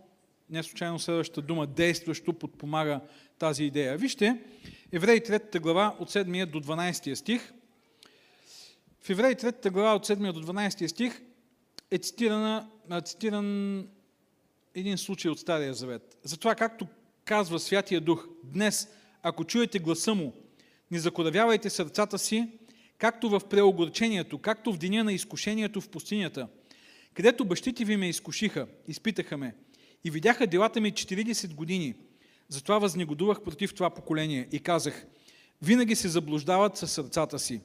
не 0.50 0.62
случайно 0.62 0.98
следващата 0.98 1.42
дума, 1.42 1.66
действащо, 1.66 2.32
подпомага 2.32 3.00
тази 3.38 3.64
идея. 3.64 3.96
Вижте, 3.96 4.38
Евреи 4.92 5.20
3 5.20 5.60
глава 5.60 5.96
от 5.98 6.10
7 6.10 6.46
до 6.46 6.60
12 6.60 7.14
стих. 7.14 7.52
В 9.06 9.10
Евреи 9.10 9.34
3 9.34 9.70
глава 9.70 9.94
от 9.94 10.06
7 10.06 10.32
до 10.32 10.42
12 10.42 10.86
стих 10.86 11.22
е 11.90 11.98
цитирана, 11.98 12.68
цитиран 13.04 13.88
един 14.74 14.98
случай 14.98 15.30
от 15.30 15.38
Стария 15.38 15.74
Завет. 15.74 16.18
Затова, 16.22 16.54
както 16.54 16.86
казва 17.24 17.58
Святия 17.58 18.00
Дух, 18.00 18.28
днес, 18.44 18.88
ако 19.22 19.44
чуете 19.44 19.78
гласа 19.78 20.14
му, 20.14 20.32
не 20.90 20.98
закоравявайте 20.98 21.70
сърцата 21.70 22.18
си, 22.18 22.48
както 22.98 23.28
в 23.30 23.40
преогорчението, 23.50 24.38
както 24.38 24.72
в 24.72 24.78
деня 24.78 25.04
на 25.04 25.12
изкушението 25.12 25.80
в 25.80 25.88
пустинята, 25.88 26.48
където 27.14 27.44
бащите 27.44 27.84
ви 27.84 27.96
ме 27.96 28.08
изкушиха, 28.08 28.66
изпитаха 28.88 29.36
ме 29.36 29.54
и 30.04 30.10
видяха 30.10 30.46
делата 30.46 30.80
ми 30.80 30.92
40 30.92 31.54
години. 31.54 31.94
Затова 32.48 32.78
възнегодувах 32.78 33.42
против 33.42 33.74
това 33.74 33.90
поколение 33.90 34.48
и 34.52 34.60
казах, 34.60 35.06
винаги 35.62 35.94
се 35.94 36.08
заблуждават 36.08 36.76
със 36.76 36.92
сърцата 36.92 37.38
си. 37.38 37.60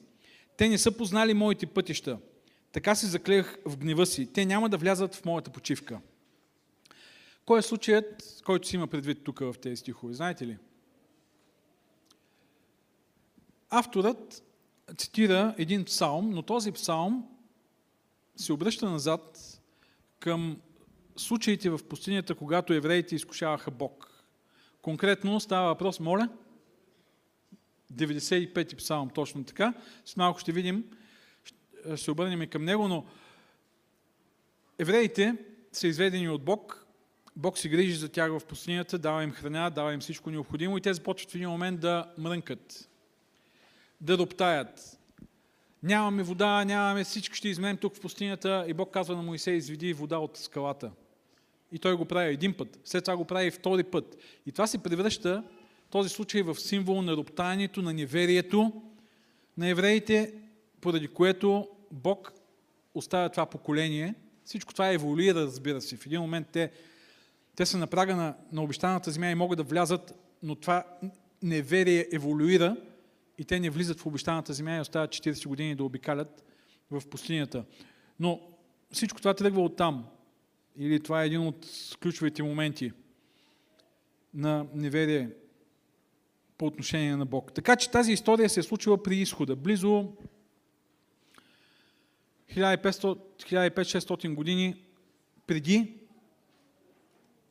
Те 0.60 0.68
не 0.68 0.78
са 0.78 0.92
познали 0.92 1.34
моите 1.34 1.66
пътища. 1.66 2.18
Така 2.72 2.94
се 2.94 3.06
заклех 3.06 3.56
в 3.64 3.76
гнева 3.76 4.06
си. 4.06 4.32
Те 4.32 4.44
няма 4.46 4.68
да 4.68 4.76
влязат 4.76 5.14
в 5.14 5.24
моята 5.24 5.50
почивка. 5.50 6.00
Кой 7.46 7.58
е 7.58 7.62
случаят, 7.62 8.40
който 8.44 8.68
си 8.68 8.76
има 8.76 8.86
предвид 8.86 9.24
тук 9.24 9.38
в 9.38 9.54
тези 9.62 9.76
стихове? 9.76 10.14
Знаете 10.14 10.46
ли? 10.46 10.58
Авторът 13.70 14.42
цитира 14.96 15.54
един 15.58 15.84
псалм, 15.84 16.30
но 16.30 16.42
този 16.42 16.72
псалм 16.72 17.28
се 18.36 18.52
обръща 18.52 18.90
назад 18.90 19.60
към 20.18 20.60
случаите 21.16 21.70
в 21.70 21.80
пустинята, 21.88 22.34
когато 22.34 22.72
евреите 22.72 23.14
изкушаваха 23.14 23.70
Бог. 23.70 24.24
Конкретно 24.82 25.40
става 25.40 25.68
въпрос, 25.68 26.00
моля, 26.00 26.28
95-ти 27.94 28.76
псалм, 28.76 29.10
точно 29.10 29.44
така. 29.44 29.74
С 30.04 30.16
малко 30.16 30.40
ще 30.40 30.52
видим, 30.52 30.84
ще 31.44 31.96
се 31.96 32.10
обърнем 32.10 32.48
към 32.48 32.64
него, 32.64 32.88
но 32.88 33.04
евреите 34.78 35.36
са 35.72 35.86
изведени 35.86 36.28
от 36.28 36.42
Бог, 36.42 36.86
Бог 37.36 37.58
се 37.58 37.68
грижи 37.68 37.94
за 37.94 38.08
тях 38.08 38.30
в 38.30 38.46
пустинята, 38.46 38.98
дава 38.98 39.22
им 39.22 39.30
храна, 39.30 39.70
дава 39.70 39.92
им 39.94 40.00
всичко 40.00 40.30
необходимо 40.30 40.78
и 40.78 40.80
те 40.80 40.94
започват 40.94 41.30
в 41.30 41.34
един 41.34 41.48
момент 41.48 41.80
да 41.80 42.12
мрънкат, 42.18 42.88
да 44.00 44.18
роптаят. 44.18 44.98
Нямаме 45.82 46.22
вода, 46.22 46.64
нямаме, 46.64 47.04
всички 47.04 47.36
ще 47.36 47.48
измрем 47.48 47.76
тук 47.76 47.96
в 47.96 48.00
пустинята 48.00 48.64
и 48.68 48.74
Бог 48.74 48.92
казва 48.92 49.16
на 49.16 49.22
Моисей, 49.22 49.54
изведи 49.54 49.92
вода 49.92 50.18
от 50.18 50.36
скалата. 50.36 50.90
И 51.72 51.78
той 51.78 51.94
го 51.94 52.04
прави 52.04 52.32
един 52.32 52.54
път, 52.54 52.78
след 52.84 53.04
това 53.04 53.16
го 53.16 53.24
прави 53.24 53.46
и 53.46 53.50
втори 53.50 53.82
път. 53.82 54.16
И 54.46 54.52
това 54.52 54.66
се 54.66 54.82
превръща 54.82 55.44
този 55.90 56.08
случай 56.08 56.42
в 56.42 56.54
символ 56.54 57.02
на 57.02 57.16
роптанието, 57.16 57.82
на 57.82 57.92
неверието 57.92 58.82
на 59.56 59.68
евреите, 59.68 60.34
поради 60.80 61.08
което 61.08 61.68
Бог 61.90 62.32
оставя 62.94 63.28
това 63.28 63.46
поколение. 63.46 64.14
Всичко 64.44 64.72
това 64.72 64.88
еволюира, 64.88 65.40
разбира 65.40 65.80
се. 65.80 65.96
В 65.96 66.06
един 66.06 66.20
момент 66.20 66.46
те, 66.52 66.70
те 67.56 67.66
са 67.66 67.78
на 67.78 67.86
прага 67.86 68.16
на, 68.16 68.36
на 68.52 68.62
обещаната 68.62 69.10
земя 69.10 69.30
и 69.30 69.34
могат 69.34 69.56
да 69.56 69.62
влязат, 69.62 70.14
но 70.42 70.54
това 70.54 70.84
неверие 71.42 72.08
еволюира 72.12 72.76
и 73.38 73.44
те 73.44 73.60
не 73.60 73.70
влизат 73.70 74.00
в 74.00 74.06
обещаната 74.06 74.52
земя 74.52 74.76
и 74.76 74.80
остават 74.80 75.10
40 75.10 75.48
години 75.48 75.74
да 75.74 75.84
обикалят 75.84 76.44
в 76.90 77.02
пустинята. 77.10 77.64
Но 78.20 78.40
всичко 78.92 79.18
това 79.18 79.34
тръгва 79.34 79.62
от 79.62 79.76
там. 79.76 80.06
Или 80.76 81.00
това 81.00 81.22
е 81.22 81.26
един 81.26 81.40
от 81.40 81.66
ключовите 82.02 82.42
моменти 82.42 82.92
на 84.34 84.66
неверие 84.74 85.30
по 86.60 86.66
отношение 86.66 87.16
на 87.16 87.26
Бог. 87.26 87.52
Така 87.52 87.76
че 87.76 87.90
тази 87.90 88.12
история 88.12 88.48
се 88.48 88.60
е 88.60 88.62
случила 88.62 89.02
при 89.02 89.16
изхода. 89.16 89.56
Близо 89.56 90.12
1500-600 92.54 94.34
години 94.34 94.84
преди 95.46 95.94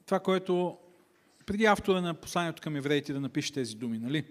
това, 0.06 0.20
което 0.20 0.78
преди 1.46 1.66
автора 1.66 2.02
на 2.02 2.14
посланието 2.14 2.62
към 2.62 2.76
евреите 2.76 3.14
да 3.14 3.20
напише 3.20 3.54
тези 3.54 3.76
думи, 3.76 4.00
нали? 4.00 4.26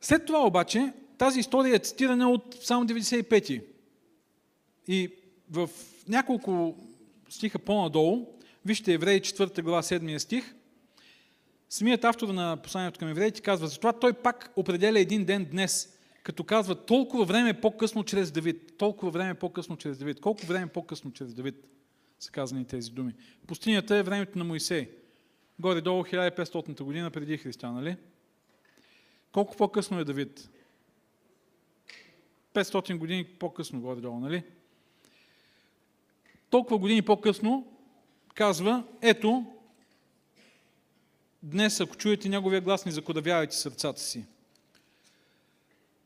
След 0.00 0.26
това 0.26 0.46
обаче, 0.46 0.92
тази 1.18 1.40
история 1.40 1.76
е 1.76 1.78
цитирана 1.78 2.30
от 2.30 2.58
само 2.62 2.86
95-ти. 2.86 3.62
И 4.86 5.10
в 5.50 5.70
няколко 6.08 6.76
стиха 7.28 7.58
по-надолу, 7.58 8.26
вижте 8.64 8.92
Евреи 8.92 9.20
4 9.20 9.62
глава 9.62 9.82
7 9.82 10.18
стих, 10.18 10.54
самият 11.68 12.04
автор 12.04 12.28
на 12.28 12.56
посланието 12.56 12.98
към 12.98 13.08
евреите 13.08 13.40
казва, 13.40 13.68
затова 13.68 13.92
той 13.92 14.12
пак 14.12 14.52
определя 14.56 15.00
един 15.00 15.24
ден 15.24 15.44
днес, 15.44 15.98
като 16.22 16.44
казва 16.44 16.74
толкова 16.74 17.24
време 17.24 17.60
по-късно 17.60 18.04
чрез 18.04 18.30
Давид. 18.30 18.76
Толкова 18.78 19.10
време 19.10 19.34
по-късно 19.34 19.76
чрез 19.76 19.98
Давид. 19.98 20.20
Колко 20.20 20.46
време 20.46 20.66
по-късно 20.66 21.12
чрез 21.12 21.34
Давид 21.34 21.54
са 22.20 22.30
казани 22.30 22.64
тези 22.64 22.90
думи. 22.90 23.14
Пустинята 23.46 23.96
е 23.96 24.02
времето 24.02 24.38
на 24.38 24.44
Моисей. 24.44 24.90
Горе-долу 25.60 26.02
1500 26.02 26.82
година 26.82 27.10
преди 27.10 27.38
Христа, 27.38 27.72
нали? 27.72 27.96
Колко 29.32 29.56
по-късно 29.56 30.00
е 30.00 30.04
Давид? 30.04 30.50
500 32.54 32.98
години 32.98 33.24
по-късно, 33.24 33.80
горе-долу, 33.80 34.20
нали? 34.20 34.42
Толкова 36.50 36.78
години 36.78 37.02
по-късно 37.02 37.66
казва, 38.34 38.84
ето, 39.02 39.46
днес, 41.42 41.80
ако 41.80 41.96
чуете 41.96 42.28
неговия 42.28 42.60
глас, 42.60 42.86
не 42.86 42.92
закодавявайте 42.92 43.56
сърцата 43.56 44.00
си. 44.00 44.24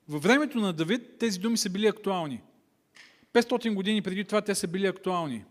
Във 0.09 0.23
времето 0.23 0.59
на 0.59 0.73
Давид 0.73 1.19
тези 1.19 1.39
думи 1.39 1.59
са 1.59 1.71
били 1.71 1.87
актуални. 1.87 2.41
500 3.33 3.75
години 3.75 4.03
преди 4.03 4.25
това 4.25 4.41
те 4.41 4.55
са 4.55 4.69
били 4.69 4.87
актуални. 4.87 5.45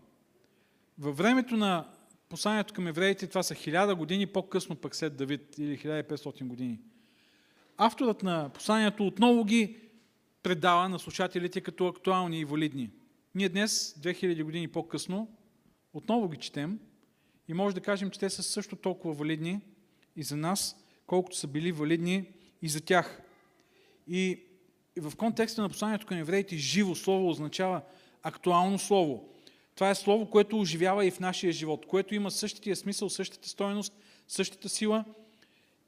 Във 0.98 1.16
времето 1.16 1.56
на 1.56 1.88
посланието 2.28 2.74
към 2.74 2.86
евреите, 2.86 3.26
това 3.26 3.42
са 3.42 3.54
хиляда 3.54 3.94
години 3.94 4.26
по-късно 4.26 4.76
пък 4.76 4.96
след 4.96 5.16
Давид 5.16 5.58
или 5.58 5.78
1500 5.78 6.46
години. 6.46 6.80
Авторът 7.76 8.22
на 8.22 8.48
посланието 8.48 9.06
отново 9.06 9.44
ги 9.44 9.76
предава 10.42 10.88
на 10.88 10.98
слушателите 10.98 11.60
като 11.60 11.86
актуални 11.86 12.40
и 12.40 12.44
валидни. 12.44 12.90
Ние 13.34 13.48
днес, 13.48 13.94
2000 14.00 14.42
години 14.42 14.68
по-късно, 14.68 15.36
отново 15.92 16.28
ги 16.28 16.36
четем 16.36 16.80
и 17.48 17.54
може 17.54 17.74
да 17.74 17.80
кажем, 17.80 18.10
че 18.10 18.20
те 18.20 18.30
са 18.30 18.42
също 18.42 18.76
толкова 18.76 19.14
валидни 19.14 19.60
и 20.16 20.22
за 20.22 20.36
нас, 20.36 20.76
колкото 21.06 21.36
са 21.36 21.46
били 21.46 21.72
валидни 21.72 22.24
и 22.62 22.68
за 22.68 22.80
тях. 22.80 23.22
И 24.08 24.40
в 24.98 25.16
контекста 25.16 25.62
на 25.62 25.68
посланието 25.68 26.06
към 26.06 26.18
евреите, 26.18 26.56
живо 26.56 26.94
слово 26.94 27.28
означава 27.28 27.82
актуално 28.22 28.78
слово. 28.78 29.28
Това 29.74 29.90
е 29.90 29.94
слово, 29.94 30.30
което 30.30 30.60
оживява 30.60 31.06
и 31.06 31.10
в 31.10 31.20
нашия 31.20 31.52
живот, 31.52 31.86
което 31.86 32.14
има 32.14 32.30
същия 32.30 32.76
смисъл, 32.76 33.10
същата 33.10 33.48
стоеност, 33.48 33.92
същата 34.28 34.68
сила 34.68 35.04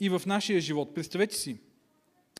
и 0.00 0.08
в 0.08 0.22
нашия 0.26 0.60
живот. 0.60 0.94
Представете 0.94 1.36
си, 1.36 1.58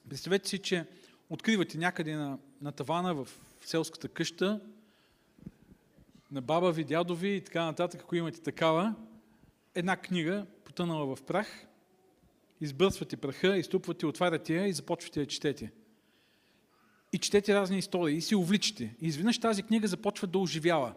представете 0.09 0.49
си, 0.49 0.59
че 0.59 0.87
откривате 1.31 1.79
някъде 1.79 2.15
на, 2.15 2.39
на 2.63 2.73
тавана 2.73 3.15
в 3.15 3.29
селската 3.65 4.09
къща, 4.09 4.61
на 6.31 6.43
баба 6.43 6.73
ви, 6.73 6.85
дядо 6.85 7.19
и 7.23 7.41
така 7.41 7.65
нататък, 7.65 8.01
ако 8.01 8.17
имате 8.17 8.41
такава, 8.41 8.95
една 9.75 9.97
книга, 9.97 10.47
потънала 10.65 11.17
в 11.17 11.23
прах, 11.23 11.67
избърсвате 12.65 13.17
праха, 13.17 13.57
изтупвате, 13.57 14.07
отваряте 14.07 14.55
я 14.55 14.67
и 14.67 14.73
започвате 14.73 15.21
да 15.21 15.27
четете. 15.27 15.73
И 17.13 17.19
четете 17.19 17.55
разни 17.55 17.79
истории 17.79 18.17
и 18.17 18.21
си 18.21 18.35
увличате. 18.35 18.97
И 19.01 19.07
изведнъж 19.07 19.39
тази 19.39 19.63
книга 19.63 19.89
започва 19.89 20.27
да 20.27 20.39
оживява. 20.39 20.95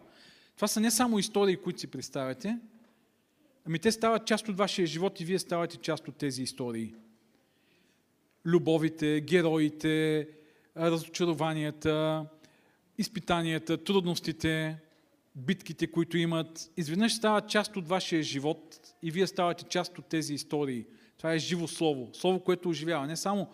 Това 0.55 0.67
са 0.67 0.79
не 0.79 0.91
само 0.91 1.19
истории, 1.19 1.57
които 1.57 1.79
си 1.79 1.87
представяте, 1.87 2.59
ами 3.65 3.79
те 3.79 3.91
стават 3.91 4.27
част 4.27 4.49
от 4.49 4.57
вашия 4.57 4.87
живот 4.87 5.19
и 5.19 5.25
вие 5.25 5.39
ставате 5.39 5.77
част 5.77 6.07
от 6.07 6.15
тези 6.15 6.43
истории. 6.43 6.93
Любовите, 8.45 9.21
героите, 9.21 10.27
разочарованията, 10.77 12.25
изпитанията, 12.97 13.83
трудностите, 13.83 14.77
битките, 15.35 15.91
които 15.91 16.17
имат, 16.17 16.71
изведнъж 16.77 17.13
стават 17.13 17.49
част 17.49 17.75
от 17.77 17.87
вашия 17.87 18.23
живот 18.23 18.79
и 19.03 19.11
вие 19.11 19.27
ставате 19.27 19.63
част 19.63 19.99
от 19.99 20.05
тези 20.05 20.33
истории. 20.33 20.85
Това 21.17 21.33
е 21.33 21.39
живо 21.39 21.67
слово. 21.67 22.09
Слово, 22.13 22.39
което 22.39 22.69
оживява. 22.69 23.07
Не 23.07 23.17
само 23.17 23.47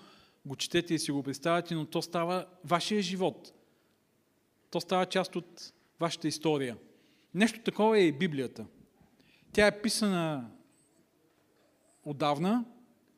го 0.45 0.55
четете 0.55 0.93
и 0.93 0.99
си 0.99 1.11
го 1.11 1.23
представяте, 1.23 1.75
но 1.75 1.85
то 1.85 2.01
става 2.01 2.45
вашия 2.65 3.01
живот. 3.01 3.53
То 4.71 4.81
става 4.81 5.05
част 5.05 5.35
от 5.35 5.73
вашата 5.99 6.27
история. 6.27 6.77
Нещо 7.33 7.59
такова 7.59 7.97
е 7.97 8.01
и 8.01 8.11
Библията. 8.11 8.65
Тя 9.53 9.67
е 9.67 9.81
писана 9.81 10.49
отдавна. 12.05 12.65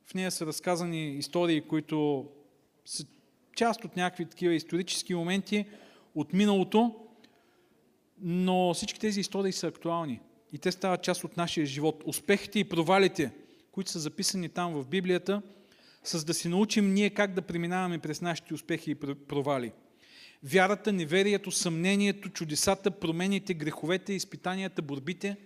В 0.05 0.13
нея 0.13 0.31
са 0.31 0.45
разказани 0.45 1.15
истории, 1.15 1.61
които 1.61 2.27
са 2.85 3.05
част 3.55 3.85
от 3.85 3.95
някакви 3.95 4.25
такива 4.25 4.53
исторически 4.53 5.15
моменти 5.15 5.65
от 6.15 6.33
миналото, 6.33 6.95
но 8.17 8.73
всички 8.73 8.99
тези 8.99 9.19
истории 9.19 9.51
са 9.51 9.67
актуални 9.67 10.21
и 10.53 10.57
те 10.57 10.71
стават 10.71 11.03
част 11.03 11.23
от 11.23 11.37
нашия 11.37 11.65
живот. 11.65 12.03
Успехите 12.05 12.59
и 12.59 12.63
провалите, 12.63 13.31
които 13.75 13.91
са 13.91 13.99
записани 13.99 14.49
там 14.49 14.73
в 14.73 14.87
Библията, 14.87 15.41
с 16.03 16.25
да 16.25 16.33
си 16.33 16.47
научим 16.47 16.93
ние 16.93 17.09
как 17.09 17.33
да 17.33 17.41
преминаваме 17.41 17.99
през 17.99 18.21
нашите 18.21 18.53
успехи 18.53 18.91
и 18.91 18.95
провали. 18.95 19.71
Вярата, 20.43 20.93
неверието, 20.93 21.51
съмнението, 21.51 22.29
чудесата, 22.29 22.91
промените, 22.91 23.53
греховете, 23.53 24.13
изпитанията, 24.13 24.81
борбите, 24.81 25.37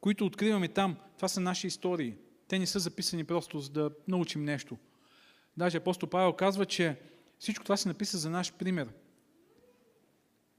които 0.00 0.26
откриваме 0.26 0.68
там, 0.68 0.96
това 1.16 1.28
са 1.28 1.40
наши 1.40 1.66
истории. 1.66 2.14
Те 2.48 2.58
не 2.58 2.66
са 2.66 2.78
записани 2.78 3.24
просто 3.24 3.60
за 3.60 3.70
да 3.70 3.90
научим 4.08 4.44
нещо. 4.44 4.76
Даже 5.56 5.76
апостол 5.76 6.08
Павел 6.08 6.32
казва, 6.32 6.66
че 6.66 6.96
всичко 7.38 7.64
това 7.64 7.76
се 7.76 7.88
написа 7.88 8.18
за 8.18 8.30
наш 8.30 8.52
пример– 8.52 8.88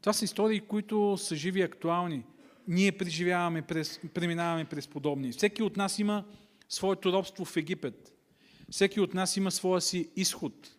това 0.02 0.14
са 0.14 0.26
истории, 0.26 0.60
които 0.60 1.18
са 1.18 1.36
живи 1.36 1.60
и 1.60 1.64
актуални. 1.64 2.24
Ние 2.70 2.92
преживяваме, 2.92 3.62
през, 3.62 4.00
преминаваме 4.14 4.66
през 4.66 4.88
подобни. 4.88 5.32
Всеки 5.32 5.64
от 5.64 5.78
нас 5.78 6.00
има 6.00 6.26
своето 6.70 7.14
робство 7.14 7.46
в 7.46 7.58
Египет. 7.58 8.16
Всеки 8.72 9.00
от 9.00 9.14
нас 9.14 9.38
има 9.38 9.52
своя 9.52 9.82
си 9.82 10.10
изход 10.16 10.76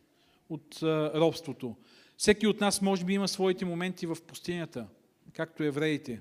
от 0.48 0.78
робството. 1.14 1.76
Всеки 2.16 2.46
от 2.46 2.60
нас 2.60 2.82
може 2.82 3.04
би 3.04 3.12
има 3.14 3.28
своите 3.28 3.64
моменти 3.64 4.06
в 4.06 4.16
пустинята, 4.26 4.86
както 5.32 5.62
евреите. 5.62 6.20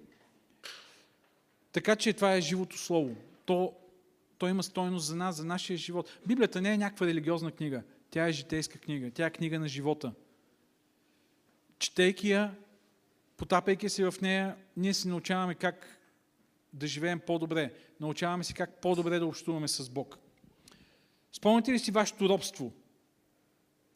Така 1.72 1.96
че 1.96 2.14
това 2.14 2.34
е 2.34 2.42
живото 2.42 2.78
слово. 2.78 3.16
То, 3.46 3.74
то 4.38 4.48
има 4.48 4.64
стойност 4.64 5.06
за 5.06 5.16
нас, 5.16 5.36
за 5.36 5.46
нашия 5.46 5.78
живот. 5.78 6.20
Библията 6.26 6.62
не 6.62 6.74
е 6.74 6.78
някаква 6.78 7.08
религиозна 7.08 7.52
книга. 7.52 7.84
Тя 8.12 8.28
е 8.28 8.32
житейска 8.32 8.80
книга. 8.80 9.12
Тя 9.12 9.26
е 9.26 9.32
книга 9.32 9.60
на 9.60 9.68
живота. 9.68 10.14
Четейки 11.80 12.30
я, 12.30 12.56
потапяйки 13.40 13.90
се 13.90 14.12
в 14.12 14.22
нея, 14.22 14.56
ние 14.78 14.94
се 14.94 15.08
научаваме 15.08 15.56
как 15.56 16.00
да 16.74 16.88
живеем 16.88 17.20
по-добре. 17.20 17.74
Научаваме 18.00 18.44
се 18.44 18.54
как 18.54 18.82
по-добре 18.82 19.20
да 19.20 19.26
общуваме 19.26 19.68
с 19.68 19.90
Бог. 19.90 20.18
Спомняте 21.32 21.72
ли 21.72 21.80
си 21.80 21.92
вашето 21.92 22.30
робство 22.30 22.74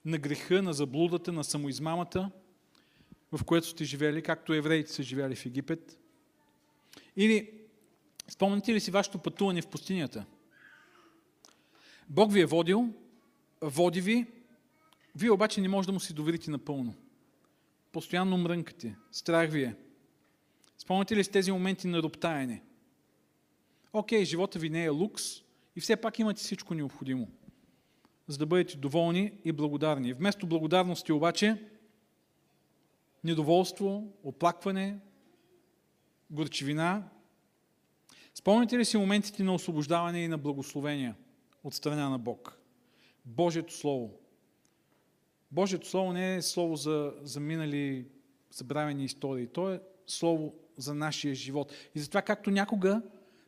на 0.06 0.18
греха, 0.18 0.62
на 0.62 0.74
заблудата, 0.74 1.32
на 1.32 1.44
самоизмамата, 1.44 2.32
в 3.32 3.44
което 3.44 3.68
сте 3.68 3.84
живели, 3.84 4.22
както 4.22 4.54
евреите 4.54 4.92
са 4.92 5.04
живели 5.04 5.36
в 5.36 5.46
Египет? 5.46 6.00
Или 7.16 7.52
спомняте 8.28 8.74
ли 8.74 8.80
си 8.80 8.92
вашето 8.92 9.20
пътуване 9.20 9.62
в 9.62 9.68
пустинята? 9.68 10.26
Бог 12.10 12.34
ви 12.34 12.42
е 12.42 12.46
водил, 12.46 12.94
води 13.62 14.02
ви, 14.02 14.26
вие 15.16 15.32
обаче 15.32 15.62
не 15.62 15.68
може 15.68 15.88
да 15.88 15.94
му 15.94 16.00
си 16.00 16.14
доверите 16.14 16.52
напълно 16.52 16.96
постоянно 17.94 18.38
мрънкате, 18.38 18.96
страх 19.12 19.50
ви 19.50 19.64
е. 19.64 19.76
Спомняте 20.78 21.16
ли 21.16 21.24
с 21.24 21.30
тези 21.30 21.52
моменти 21.52 21.88
на 21.88 22.04
роптаяне? 22.04 22.64
Окей, 23.94 24.26
живота 24.26 24.60
ви 24.60 24.70
не 24.70 24.84
е 24.84 24.90
лукс 24.90 25.24
и 25.76 25.80
все 25.80 25.96
пак 25.96 26.20
имате 26.20 26.42
всичко 26.42 26.74
необходимо, 26.74 27.28
за 28.28 28.38
да 28.38 28.46
бъдете 28.46 28.78
доволни 28.78 29.32
и 29.46 29.52
благодарни. 29.52 30.14
Вместо 30.14 30.48
благодарности 30.48 31.12
обаче, 31.12 31.64
недоволство, 33.24 34.14
оплакване, 34.24 35.00
горчевина. 36.30 37.10
Спомняте 38.34 38.78
ли 38.78 38.86
си 38.86 38.98
моментите 38.98 39.44
на 39.44 39.54
освобождаване 39.54 40.24
и 40.24 40.28
на 40.28 40.38
благословения 40.38 41.16
от 41.64 41.74
страна 41.74 42.10
на 42.10 42.20
Бог? 42.20 42.60
Божието 43.26 43.74
Слово. 43.74 44.23
Божието 45.54 45.88
Слово 45.88 46.14
не 46.14 46.36
е 46.36 46.42
Слово 46.42 46.76
за, 46.76 47.14
за 47.22 47.40
минали 47.40 48.06
забравени 48.52 49.06
истории. 49.06 49.48
То 49.48 49.74
е 49.74 49.82
Слово 50.08 50.54
за 50.78 50.96
нашия 50.96 51.36
живот. 51.36 51.74
И 51.96 52.00
затова, 52.00 52.22
както 52.22 52.52
някога 52.52 53.02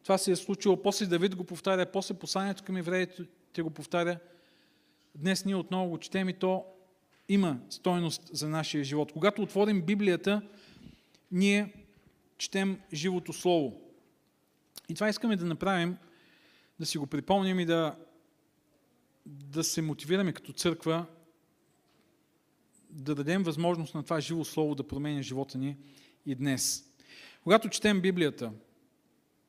това 0.03 0.17
се 0.17 0.31
е 0.31 0.35
случило, 0.35 0.81
после 0.81 1.05
Давид 1.05 1.35
го 1.35 1.43
повтаря, 1.43 1.91
после 1.91 2.13
посланието 2.13 2.63
към 2.63 2.77
евреите 2.77 3.61
го 3.61 3.69
повтаря, 3.69 4.19
днес 5.15 5.45
ние 5.45 5.55
отново 5.55 5.89
го 5.89 5.97
четем 5.97 6.29
и 6.29 6.33
то 6.33 6.65
има 7.29 7.59
стойност 7.69 8.29
за 8.33 8.49
нашия 8.49 8.83
живот. 8.83 9.11
Когато 9.11 9.41
отворим 9.41 9.81
Библията, 9.81 10.41
ние 11.31 11.73
четем 12.37 12.79
живото 12.93 13.33
Слово. 13.33 13.81
И 14.89 14.93
това 14.93 15.09
искаме 15.09 15.35
да 15.35 15.45
направим, 15.45 15.97
да 16.79 16.85
си 16.85 16.97
го 16.97 17.07
припомним 17.07 17.59
и 17.59 17.65
да, 17.65 17.95
да 19.25 19.63
се 19.63 19.81
мотивираме 19.81 20.33
като 20.33 20.53
църква 20.53 21.05
да 22.95 23.15
дадем 23.15 23.43
възможност 23.43 23.95
на 23.95 24.03
това 24.03 24.19
живо 24.19 24.45
слово 24.45 24.75
да 24.75 24.87
променя 24.87 25.21
живота 25.21 25.57
ни 25.57 25.77
и 26.25 26.35
днес. 26.35 26.85
Когато 27.43 27.69
четем 27.69 28.01
Библията, 28.01 28.51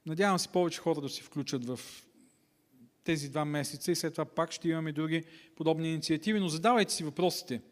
надявам 0.07 0.39
се 0.39 0.49
повече 0.49 0.81
хора 0.81 1.01
да 1.01 1.09
се 1.09 1.23
включат 1.23 1.65
в 1.65 1.81
тези 3.05 3.29
два 3.29 3.45
месеца 3.45 3.93
и 3.93 3.97
след 3.97 4.13
това 4.13 4.25
пак 4.25 4.53
ще 4.53 4.69
имаме 4.69 4.93
други 4.93 5.25
подобни 5.57 5.89
инициативи, 5.89 6.41
но 6.41 6.49
задавайте 6.49 6.93
си 6.93 7.05
въпросите. 7.05 7.63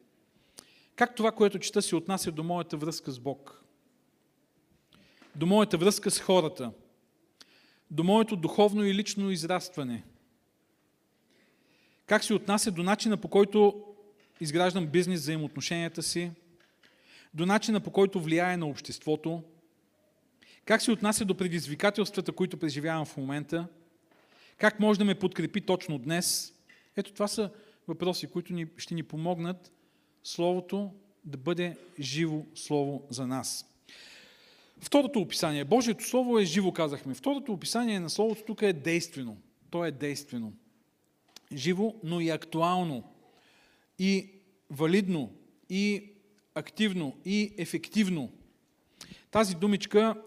Как 0.97 1.15
това, 1.15 1.33
което 1.33 1.59
чета, 1.59 1.83
се 1.83 1.97
отнася 1.97 2.33
до 2.33 2.45
моята 2.45 2.77
връзка 2.77 3.11
с 3.11 3.19
Бог? 3.19 3.65
До 5.37 5.47
моята 5.47 5.79
връзка 5.79 6.11
с 6.11 6.21
хората? 6.21 6.73
До 7.91 8.05
моето 8.05 8.37
духовно 8.37 8.85
и 8.85 8.95
лично 8.95 9.31
израстване? 9.31 10.05
Как 12.07 12.25
се 12.25 12.35
отнася 12.35 12.71
до 12.71 12.83
начина 12.83 13.17
по 13.17 13.29
който 13.29 13.85
изграждам 14.41 14.87
бизнес 14.87 15.21
взаимоотношенията 15.21 16.03
си, 16.03 16.31
до 17.35 17.47
начина 17.47 17.81
по 17.81 17.91
който 17.91 18.21
влияе 18.21 18.57
на 18.57 18.67
обществото, 18.67 19.43
как 20.65 20.83
се 20.83 20.93
отнася 20.93 21.25
до 21.25 21.35
предизвикателствата, 21.35 22.33
които 22.33 22.57
преживявам 22.57 23.07
в 23.07 23.17
момента, 23.17 23.67
как 24.59 24.81
може 24.81 24.99
да 24.99 25.05
ме 25.05 25.15
подкрепи 25.15 25.61
точно 25.61 25.99
днес. 25.99 26.55
Ето 26.97 27.13
това 27.13 27.29
са 27.29 27.51
въпроси, 27.89 28.27
които 28.27 28.53
ни, 28.53 28.67
ще 28.77 28.95
ни 28.95 29.03
помогнат 29.03 29.73
Словото 30.23 30.91
да 31.25 31.39
бъде 31.39 31.77
живо 32.01 32.43
Слово 32.55 33.07
за 33.11 33.27
нас. 33.27 33.67
Второто 34.81 35.21
описание. 35.21 35.65
Божието 35.65 36.05
Слово 36.05 36.39
е 36.39 36.45
живо, 36.45 36.73
казахме. 36.73 37.15
Второто 37.15 37.53
описание 37.53 38.01
на 38.01 38.11
Словото 38.11 38.43
тук 38.45 38.63
е 38.63 38.73
действено. 38.73 39.37
То 39.71 39.85
е 39.85 39.91
действено. 39.91 40.53
Живо, 41.53 41.95
но 42.05 42.21
и 42.21 42.31
актуално. 42.31 43.05
И 43.99 44.31
валидно. 44.71 45.33
И 45.69 46.13
активно. 46.55 47.17
И 47.25 47.55
ефективно. 47.59 48.33
Тази 49.31 49.55
думичка 49.55 50.23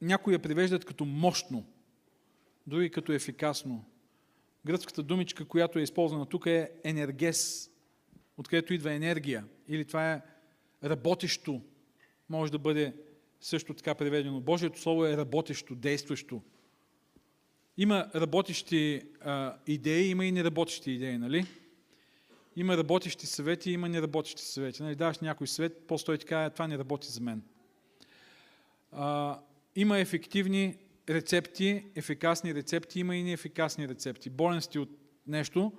някои 0.00 0.32
я 0.32 0.38
привеждат 0.38 0.84
като 0.84 1.04
мощно, 1.04 1.66
други 2.66 2.90
като 2.90 3.12
ефикасно. 3.12 3.84
Гръцката 4.66 5.02
думичка, 5.02 5.44
която 5.44 5.78
е 5.78 5.82
използвана 5.82 6.26
тук 6.26 6.46
е 6.46 6.70
енергес, 6.84 7.70
откъдето 8.36 8.74
идва 8.74 8.92
енергия. 8.92 9.44
Или 9.68 9.84
това 9.84 10.12
е 10.12 10.22
работещо, 10.84 11.60
може 12.28 12.52
да 12.52 12.58
бъде 12.58 12.94
също 13.40 13.74
така 13.74 13.94
преведено. 13.94 14.40
Божието 14.40 14.80
Слово 14.80 15.06
е 15.06 15.16
работещо, 15.16 15.74
действащо. 15.74 16.42
Има 17.76 18.10
работещи 18.14 19.02
а, 19.20 19.56
идеи, 19.66 20.10
има 20.10 20.26
и 20.26 20.32
неработещи 20.32 20.90
идеи, 20.90 21.18
нали? 21.18 21.46
Има 22.58 22.76
работещи 22.76 23.26
съвети, 23.26 23.70
има 23.70 23.88
неработещи 23.88 24.42
съвети. 24.42 24.82
Нали? 24.82 24.94
Даваш 24.94 25.18
някой 25.18 25.46
съвет, 25.46 25.84
после 25.88 26.04
той 26.04 26.18
ти 26.18 26.26
казва, 26.26 26.50
това 26.50 26.66
не 26.66 26.78
работи 26.78 27.08
за 27.08 27.20
мен. 27.20 27.42
А, 28.92 29.38
има 29.76 29.98
ефективни 29.98 30.76
рецепти, 31.08 31.84
ефикасни 31.94 32.54
рецепти, 32.54 33.00
има 33.00 33.16
и 33.16 33.22
неефикасни 33.22 33.88
рецепти. 33.88 34.30
Болен 34.30 34.62
сте 34.62 34.78
от 34.78 34.90
нещо, 35.26 35.72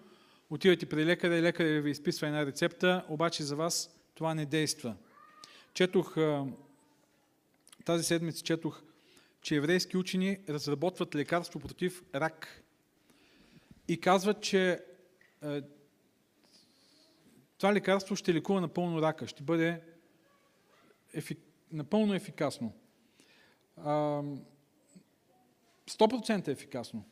отивате 0.49 0.85
при 0.85 1.05
лекаря 1.05 1.37
и 1.37 1.41
лекаря 1.41 1.81
ви 1.81 1.91
изписва 1.91 2.27
една 2.27 2.45
рецепта, 2.45 3.05
обаче 3.09 3.43
за 3.43 3.55
вас 3.55 3.95
това 4.15 4.33
не 4.33 4.45
действа. 4.45 4.95
Четох, 5.73 6.15
тази 7.85 8.03
седмица 8.03 8.43
четох, 8.43 8.81
че 9.41 9.55
еврейски 9.55 9.97
учени 9.97 10.37
разработват 10.49 11.15
лекарство 11.15 11.59
против 11.59 12.03
рак. 12.15 12.63
И 13.87 13.99
казват, 14.01 14.41
че 14.41 14.79
това 17.59 17.73
лекарство 17.73 18.15
ще 18.15 18.33
лекува 18.33 18.61
напълно 18.61 19.01
рака, 19.01 19.27
ще 19.27 19.43
бъде 19.43 19.81
ефик... 21.13 21.39
напълно 21.71 22.13
ефикасно. 22.13 22.73
100% 23.77 26.47
ефикасно. 26.47 27.03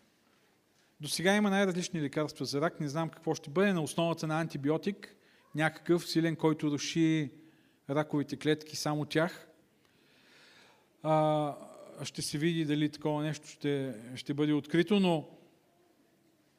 До 0.99 1.07
сега 1.07 1.35
има 1.35 1.49
най-различни 1.49 2.01
лекарства 2.01 2.45
за 2.45 2.61
рак, 2.61 2.79
не 2.79 2.87
знам 2.87 3.09
какво 3.09 3.35
ще 3.35 3.49
бъде, 3.49 3.73
на 3.73 3.81
основата 3.81 4.27
на 4.27 4.41
антибиотик, 4.41 5.15
някакъв 5.55 6.09
силен, 6.09 6.35
който 6.35 6.71
руши 6.71 7.31
раковите 7.89 8.37
клетки, 8.37 8.75
само 8.75 9.05
тях. 9.05 9.47
А, 11.03 11.55
ще 12.03 12.21
се 12.21 12.37
види 12.37 12.65
дали 12.65 12.89
такова 12.89 13.23
нещо 13.23 13.47
ще, 13.47 13.95
ще 14.15 14.33
бъде 14.33 14.53
открито, 14.53 14.99
но 14.99 15.29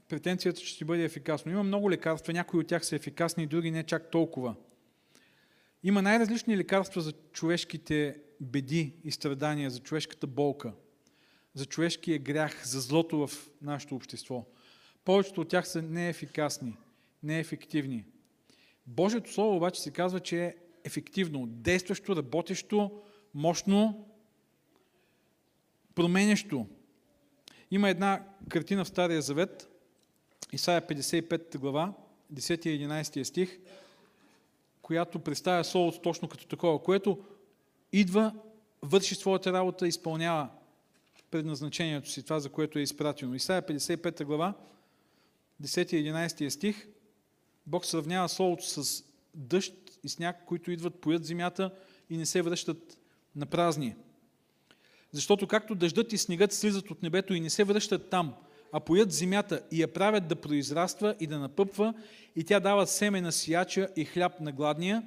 претенцията 0.09 0.61
ще 0.61 0.85
бъде 0.85 1.05
ефикасно. 1.05 1.53
Има 1.53 1.62
много 1.62 1.90
лекарства, 1.90 2.33
някои 2.33 2.61
от 2.61 2.66
тях 2.66 2.87
са 2.87 2.97
ефикасни, 2.97 3.47
други 3.47 3.71
не 3.71 3.83
чак 3.83 4.11
толкова. 4.11 4.55
Има 5.83 6.03
най-различни 6.03 6.57
лекарства 6.57 7.01
за 7.01 7.12
човешките 7.12 8.16
беди 8.40 8.94
и 9.05 9.11
страдания, 9.11 9.71
за 9.71 9.79
човешката 9.79 10.27
болка, 10.27 10.73
за 11.55 11.66
човешкия 11.66 12.18
грях, 12.18 12.66
за 12.66 12.81
злото 12.81 13.27
в 13.27 13.51
нашето 13.62 13.97
общество. 13.97 14.47
Повечето 15.05 15.40
от 15.40 15.49
тях 15.49 15.68
са 15.68 15.83
неефикасни, 15.83 16.77
неефективни. 17.23 18.05
Божието 18.87 19.33
Слово 19.33 19.57
обаче 19.57 19.81
се 19.81 19.90
казва, 19.90 20.21
че 20.21 20.44
е 20.44 20.57
ефективно, 20.85 21.47
действащо, 21.47 22.16
работещо, 22.16 23.03
мощно, 23.35 24.09
променящо. 25.94 26.66
Има 27.71 27.88
една 27.88 28.27
картина 28.49 28.85
в 28.85 28.88
Стария 28.88 29.23
Завет, 29.23 29.67
Исаия 30.52 30.82
55 30.87 31.58
глава, 31.58 31.92
10 32.34 32.66
и 32.66 32.88
11 32.88 33.22
стих, 33.22 33.58
която 34.82 35.18
представя 35.18 35.64
Словото 35.64 36.00
точно 36.00 36.28
като 36.28 36.46
такова, 36.46 36.82
което 36.82 37.18
идва, 37.92 38.34
върши 38.82 39.14
своята 39.14 39.52
работа, 39.52 39.88
изпълнява 39.88 40.48
предназначението 41.30 42.08
си, 42.08 42.22
това 42.22 42.40
за 42.40 42.48
което 42.48 42.78
е 42.78 42.82
изпратено. 42.82 43.34
Исайя 43.34 43.62
55 43.62 44.24
глава, 44.24 44.54
10 45.62 45.94
и 45.94 46.12
11 46.12 46.48
стих, 46.48 46.88
Бог 47.66 47.87
сравнява 47.87 48.28
Словото 48.28 48.66
с 48.66 49.04
дъжд 49.34 49.74
и 50.04 50.08
сняг, 50.08 50.44
които 50.46 50.70
идват, 50.70 51.00
поят 51.00 51.24
земята 51.24 51.74
и 52.11 52.16
не 52.16 52.26
се 52.26 52.42
връщат 52.42 52.98
на 53.37 53.46
празни. 53.46 53.94
Защото 55.12 55.46
както 55.46 55.74
дъждът 55.74 56.12
и 56.12 56.18
снегът 56.18 56.52
слизат 56.52 56.90
от 56.90 57.02
небето 57.02 57.34
и 57.34 57.40
не 57.40 57.50
се 57.50 57.64
връщат 57.64 58.11
там, 58.11 58.34
а 58.72 58.81
поят 58.81 59.12
земята 59.12 59.62
и 59.70 59.83
я 59.83 59.92
правят 59.92 60.28
да 60.28 60.37
произраства 60.37 61.14
и 61.20 61.26
да 61.26 61.38
напъпва, 61.38 61.94
и 62.37 62.44
тя 62.44 62.61
дава 62.61 62.87
семе 62.87 63.20
на 63.20 63.33
сияча 63.33 63.88
и 63.96 64.04
хляб 64.04 64.40
на 64.40 64.52
гладния, 64.52 65.02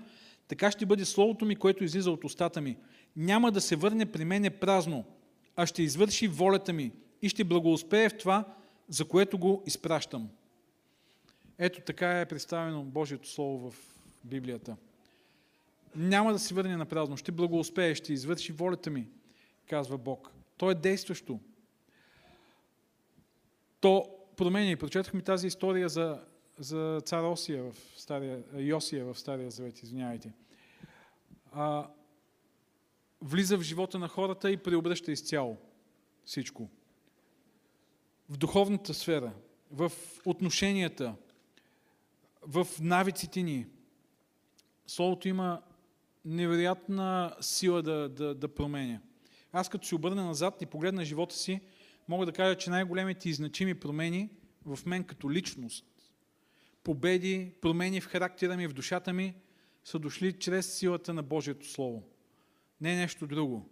така 0.48 0.72
ще 0.72 0.86
бъде 0.86 1.06
Словото 1.06 1.46
ми, 1.46 1.56
което 1.56 1.84
излиза 1.84 2.12
от 2.12 2.24
устата 2.24 2.62
ми. 2.62 2.78
Няма 3.16 3.52
да 3.52 3.62
се 3.62 3.76
върне 3.76 4.06
при 4.06 4.26
мене 4.26 4.50
празно, 4.50 5.06
а 5.56 5.66
ще 5.66 5.84
извърши 5.84 6.28
волята 6.28 6.74
ми 6.74 6.92
и 7.22 7.30
ще 7.30 7.44
благоуспее 7.44 8.10
в 8.10 8.18
това, 8.18 8.46
за 8.90 9.06
което 9.06 9.38
го 9.38 9.64
изпращам. 9.66 10.30
Ето 11.58 11.82
така 11.82 12.20
е 12.20 12.26
представено 12.26 12.84
Божието 12.84 13.30
Слово 13.30 13.72
в 13.72 13.76
Библията. 14.24 14.76
Няма 15.96 16.34
да 16.34 16.40
се 16.40 16.54
върне 16.54 16.78
на 16.78 16.86
празно, 16.86 17.18
ще 17.18 17.32
благоуспее, 17.32 17.96
ще 17.96 18.14
извърши 18.14 18.52
волята 18.52 18.90
ми, 18.90 19.08
казва 19.70 19.98
Бог. 19.98 20.32
То 20.58 20.72
е 20.72 20.76
действащо. 20.76 21.40
То 23.82 24.06
променя. 24.38 24.72
И 24.72 24.76
прочетахме 24.76 25.22
тази 25.22 25.48
история 25.48 25.90
за 25.90 26.20
за 26.62 27.02
цар 27.06 27.24
Осия 27.24 27.64
в 27.64 27.76
Стария, 27.98 28.44
Йосия 28.56 29.06
в 29.06 29.20
Стария 29.20 29.52
Завет, 29.52 29.84
извинявайте. 29.84 30.34
А, 31.52 31.88
влиза 33.22 33.58
в 33.58 33.62
живота 33.62 34.00
на 34.00 34.08
хората 34.08 34.52
и 34.52 34.58
преобръща 34.58 35.12
изцяло 35.12 35.58
всичко. 36.26 36.70
В 38.30 38.38
духовната 38.38 38.94
сфера, 38.94 39.34
в 39.72 39.92
отношенията, 40.26 41.16
в 42.42 42.68
навиците 42.80 43.44
ни. 43.44 43.68
Словото 44.88 45.28
има 45.28 45.62
невероятна 46.26 47.36
сила 47.42 47.82
да, 47.82 48.10
да, 48.10 48.36
да 48.36 48.48
променя. 48.48 49.00
Аз 49.52 49.70
като 49.70 49.88
се 49.88 49.96
обърна 49.96 50.26
назад 50.26 50.62
и 50.62 50.66
погледна 50.66 51.06
живота 51.06 51.36
си, 51.36 51.62
мога 52.08 52.26
да 52.26 52.32
кажа, 52.32 52.58
че 52.58 52.70
най-големите 52.70 53.30
и 53.30 53.34
значими 53.34 53.74
промени 53.74 54.30
в 54.66 54.80
мен 54.86 55.04
като 55.04 55.32
личност 55.32 55.86
победи, 56.84 57.54
промени 57.62 58.02
в 58.02 58.08
характера 58.08 58.58
ми, 58.58 58.68
в 58.68 58.74
душата 58.74 59.14
ми, 59.14 59.36
са 59.84 60.00
дошли 60.00 60.34
чрез 60.34 60.78
силата 60.78 61.14
на 61.14 61.24
Божието 61.24 61.70
Слово. 61.70 62.04
Не 62.82 62.96
нещо 62.96 63.28
друго. 63.28 63.70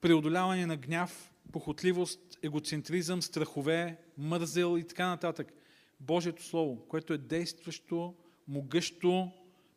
Преодоляване 0.00 0.66
на 0.66 0.76
гняв, 0.76 1.32
похотливост, 1.52 2.38
егоцентризъм, 2.42 3.22
страхове, 3.22 3.98
мързел 4.18 4.78
и 4.78 4.86
така 4.86 5.08
нататък. 5.08 5.52
Божието 6.00 6.44
Слово, 6.44 6.88
което 6.88 7.12
е 7.12 7.18
действащо, 7.18 8.14
могъщо, 8.48 9.32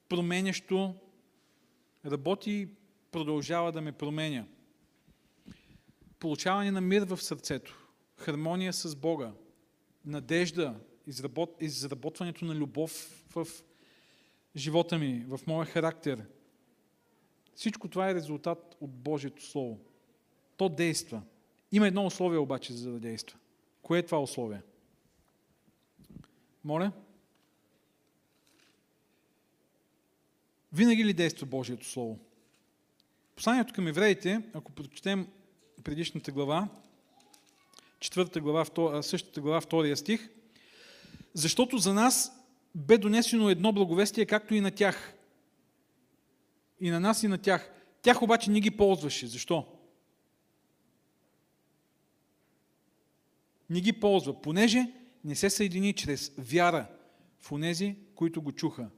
променящо, 0.10 0.96
работи 2.06 2.52
и 2.52 2.68
продължава 3.12 3.72
да 3.72 3.82
ме 3.82 3.92
променя. 3.92 4.46
Получаване 6.20 6.72
на 6.72 6.82
мир 6.82 7.02
в 7.02 7.18
сърцето, 7.18 7.88
хармония 8.18 8.74
с 8.74 8.96
Бога, 8.96 9.32
надежда, 10.06 10.80
изработ, 11.08 11.58
изработването 11.62 12.46
на 12.46 12.56
любов 12.56 13.24
в 13.36 13.48
живота 14.56 14.98
ми, 14.98 15.26
в 15.28 15.40
моя 15.48 15.66
характер. 15.66 16.26
Всичко 17.56 17.88
това 17.88 18.10
е 18.10 18.16
резултат 18.16 18.78
от 18.82 18.92
Божието 18.92 19.46
Слово. 19.46 19.80
То 20.58 20.70
действа. 20.70 21.22
Има 21.72 21.88
едно 21.88 22.06
условие 22.06 22.40
обаче, 22.40 22.74
за 22.74 22.92
да 22.92 23.00
действа. 23.00 23.38
Кое 23.82 24.00
е 24.00 24.06
това 24.06 24.22
условие? 24.22 24.62
Моля? 26.64 26.92
Винаги 30.74 31.06
ли 31.06 31.14
действа 31.14 31.48
Божието 31.48 31.86
Слово? 31.86 32.20
Посланието 33.36 33.74
към 33.74 33.88
евреите, 33.88 34.42
ако 34.54 34.72
прочетем 34.72 35.28
предишната 35.88 36.32
глава, 36.32 36.68
четвърта 38.00 38.42
глава, 38.42 38.66
същата 39.04 39.42
глава, 39.42 39.62
втория 39.62 39.98
стих, 39.98 40.30
защото 41.34 41.78
за 41.78 41.94
нас 41.94 42.32
бе 42.76 42.98
донесено 42.98 43.50
едно 43.50 43.74
благовестие, 43.74 44.26
както 44.26 44.56
и 44.56 44.62
на 44.62 44.72
тях. 44.72 45.14
И 46.80 46.90
на 46.90 47.00
нас, 47.00 47.24
и 47.24 47.28
на 47.28 47.38
тях. 47.38 47.72
Тях 48.02 48.22
обаче 48.22 48.52
не 48.52 48.60
ги 48.60 48.72
ползваше. 48.72 49.28
Защо? 49.28 49.68
Не 53.70 53.82
ги 53.82 53.94
ползва, 53.94 54.42
понеже 54.42 54.92
не 55.24 55.36
се 55.36 55.50
съедини 55.50 55.94
чрез 55.94 56.32
вяра 56.38 56.88
в 57.40 57.52
онези, 57.52 57.96
които 58.16 58.42
го 58.42 58.52
чуха. 58.52 58.90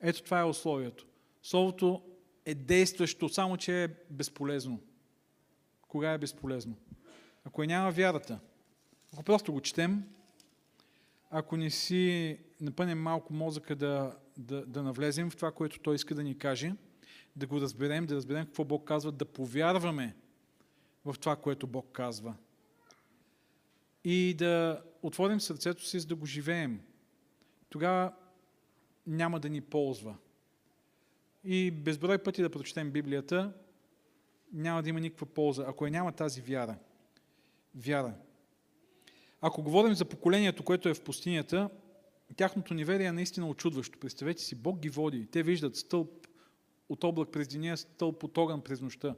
Ето 0.00 0.22
това 0.22 0.40
е 0.40 0.44
условието. 0.44 1.06
Словото 1.42 2.02
е 2.46 2.54
действащо, 2.54 3.28
само 3.28 3.56
че 3.56 3.84
е 3.84 3.88
безполезно. 4.10 4.80
Кога 5.92 6.12
е 6.12 6.18
безполезно? 6.18 6.76
Ако 7.44 7.64
няма 7.64 7.90
вярата, 7.90 8.38
ако 9.12 9.22
просто 9.22 9.52
го 9.52 9.60
четем, 9.60 10.04
ако 11.30 11.56
не 11.56 11.70
си 11.70 12.38
напънем 12.60 13.02
малко 13.02 13.32
мозъка 13.32 13.76
да, 13.76 14.16
да, 14.38 14.66
да 14.66 14.82
навлезем 14.82 15.30
в 15.30 15.36
това, 15.36 15.52
което 15.52 15.78
той 15.78 15.94
иска 15.94 16.14
да 16.14 16.22
ни 16.22 16.38
каже, 16.38 16.74
да 17.36 17.46
го 17.46 17.60
разберем, 17.60 18.06
да 18.06 18.14
разберем 18.14 18.46
какво 18.46 18.64
Бог 18.64 18.84
казва, 18.84 19.12
да 19.12 19.24
повярваме 19.24 20.16
в 21.04 21.14
това, 21.20 21.36
което 21.36 21.66
Бог 21.66 21.92
казва. 21.92 22.34
И 24.04 24.34
да 24.38 24.82
отворим 25.02 25.40
сърцето 25.40 25.84
си, 25.84 26.00
за 26.00 26.06
да 26.06 26.14
го 26.14 26.26
живеем. 26.26 26.80
Тогава 27.70 28.12
няма 29.06 29.40
да 29.40 29.48
ни 29.48 29.60
ползва. 29.60 30.16
И 31.44 31.70
безброй 31.70 32.18
пъти 32.18 32.42
да 32.42 32.50
прочетем 32.50 32.90
Библията, 32.90 33.52
няма 34.52 34.82
да 34.82 34.88
има 34.88 35.00
никаква 35.00 35.26
полза, 35.26 35.64
ако 35.68 35.84
я 35.84 35.90
няма 35.90 36.12
тази 36.12 36.40
вяра. 36.40 36.76
Вяра. 37.74 38.14
Ако 39.40 39.62
говорим 39.62 39.94
за 39.94 40.04
поколението, 40.04 40.64
което 40.64 40.88
е 40.88 40.94
в 40.94 41.04
пустинята, 41.04 41.70
тяхното 42.36 42.74
неверие 42.74 43.06
е 43.06 43.12
наистина 43.12 43.48
очудващо. 43.48 43.98
Представете 43.98 44.42
си, 44.42 44.54
Бог 44.54 44.78
ги 44.78 44.88
води. 44.88 45.26
Те 45.26 45.42
виждат 45.42 45.76
стълб 45.76 46.26
от 46.88 47.04
облак 47.04 47.28
през 47.32 47.48
деня, 47.48 47.76
стълб 47.76 48.24
от 48.24 48.38
огън 48.38 48.60
през 48.60 48.80
нощта. 48.80 49.14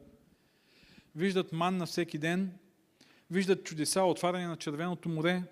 Виждат 1.17 1.53
ман 1.53 1.77
на 1.77 1.87
всеки 1.87 2.19
ден, 2.19 2.59
виждат 3.31 3.65
чудеса, 3.65 4.03
отваряне 4.03 4.47
на 4.47 4.57
Червеното 4.57 5.09
море, 5.09 5.43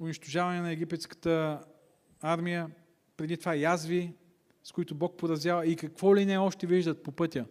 унищожаване 0.00 0.60
на 0.60 0.72
египетската 0.72 1.60
армия, 2.20 2.70
преди 3.16 3.36
това 3.36 3.54
язви, 3.54 4.12
с 4.64 4.72
които 4.72 4.94
Бог 4.94 5.16
поразява 5.16 5.66
и 5.66 5.76
какво 5.76 6.16
ли 6.16 6.26
не 6.26 6.38
още 6.38 6.66
виждат 6.66 7.02
по 7.02 7.12
пътя. 7.12 7.46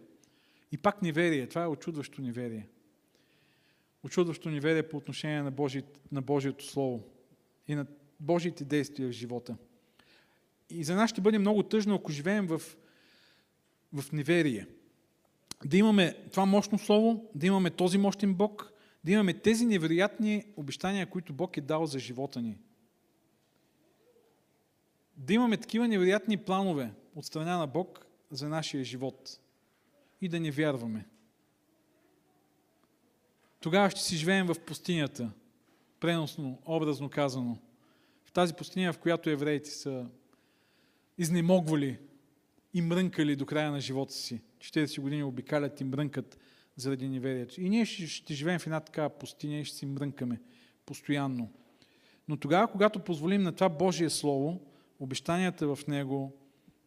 И 0.72 0.78
пак 0.78 1.02
неверие. 1.02 1.48
Това 1.48 1.62
е 1.62 1.66
очудващо 1.66 2.22
неверие. 2.22 2.68
Очудващо 4.02 4.50
неверие 4.50 4.88
по 4.88 4.96
отношение 4.96 5.42
на, 5.42 5.50
Божи, 5.50 5.82
на 6.12 6.22
Божието 6.22 6.66
Слово 6.66 7.04
и 7.68 7.74
на 7.74 7.86
Божиите 8.20 8.64
действия 8.64 9.08
в 9.08 9.12
живота. 9.12 9.56
И 10.70 10.84
за 10.84 10.94
нас 10.94 11.10
ще 11.10 11.20
бъде 11.20 11.38
много 11.38 11.62
тъжно, 11.62 11.94
ако 11.94 12.12
живеем 12.12 12.46
в, 12.46 12.62
в 13.92 14.12
неверие. 14.12 14.66
Да 15.64 15.76
имаме 15.76 16.14
това 16.30 16.46
мощно 16.46 16.78
Слово, 16.78 17.30
да 17.34 17.46
имаме 17.46 17.70
този 17.70 17.98
мощен 17.98 18.34
Бог, 18.34 18.72
да 19.04 19.12
имаме 19.12 19.34
тези 19.34 19.66
невероятни 19.66 20.44
обещания, 20.56 21.10
които 21.10 21.32
Бог 21.32 21.56
е 21.56 21.60
дал 21.60 21.86
за 21.86 21.98
живота 21.98 22.42
ни. 22.42 22.58
Да 25.16 25.34
имаме 25.34 25.56
такива 25.56 25.88
невероятни 25.88 26.36
планове 26.36 26.92
от 27.14 27.24
страна 27.24 27.58
на 27.58 27.66
Бог 27.66 28.06
за 28.30 28.48
нашия 28.48 28.84
живот 28.84 29.40
и 30.20 30.28
да 30.28 30.40
не 30.40 30.50
вярваме. 30.50 31.06
Тогава 33.60 33.90
ще 33.90 34.00
си 34.00 34.16
живеем 34.16 34.46
в 34.46 34.54
пустинята, 34.66 35.30
преносно, 36.00 36.58
образно 36.66 37.08
казано. 37.08 37.58
В 38.24 38.32
тази 38.32 38.54
пустиня, 38.54 38.92
в 38.92 38.98
която 38.98 39.30
евреите 39.30 39.70
са 39.70 40.06
изнемогвали 41.18 41.98
и 42.74 42.82
мрънкали 42.82 43.36
до 43.36 43.46
края 43.46 43.70
на 43.70 43.80
живота 43.80 44.12
си. 44.12 44.40
40 44.58 45.00
години 45.00 45.24
обикалят 45.24 45.80
и 45.80 45.84
мрънкат 45.84 46.38
заради 46.76 47.08
неверието. 47.08 47.60
И 47.60 47.70
ние 47.70 47.84
ще, 47.84 48.06
ще 48.06 48.34
живеем 48.34 48.58
в 48.58 48.66
една 48.66 48.80
такава 48.80 49.08
пустиня 49.08 49.58
и 49.58 49.64
ще 49.64 49.76
си 49.76 49.86
мрънкаме 49.86 50.40
постоянно. 50.86 51.50
Но 52.28 52.36
тогава, 52.36 52.68
когато 52.68 52.98
позволим 52.98 53.42
на 53.42 53.52
това 53.52 53.68
Божие 53.68 54.10
Слово, 54.10 54.60
обещанията 55.00 55.74
в 55.74 55.86
него 55.86 56.32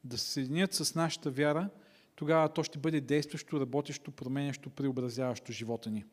да 0.03 0.17
се 0.17 0.31
съединят 0.31 0.73
с 0.73 0.95
нашата 0.95 1.31
вяра, 1.31 1.69
тогава 2.19 2.49
то 2.49 2.63
ще 2.63 2.79
бъде 2.79 3.01
действащо, 3.01 3.59
работещо, 3.59 4.11
променящо, 4.11 4.69
преобразяващо 4.69 5.51
живота 5.51 5.89
ни. 5.89 6.05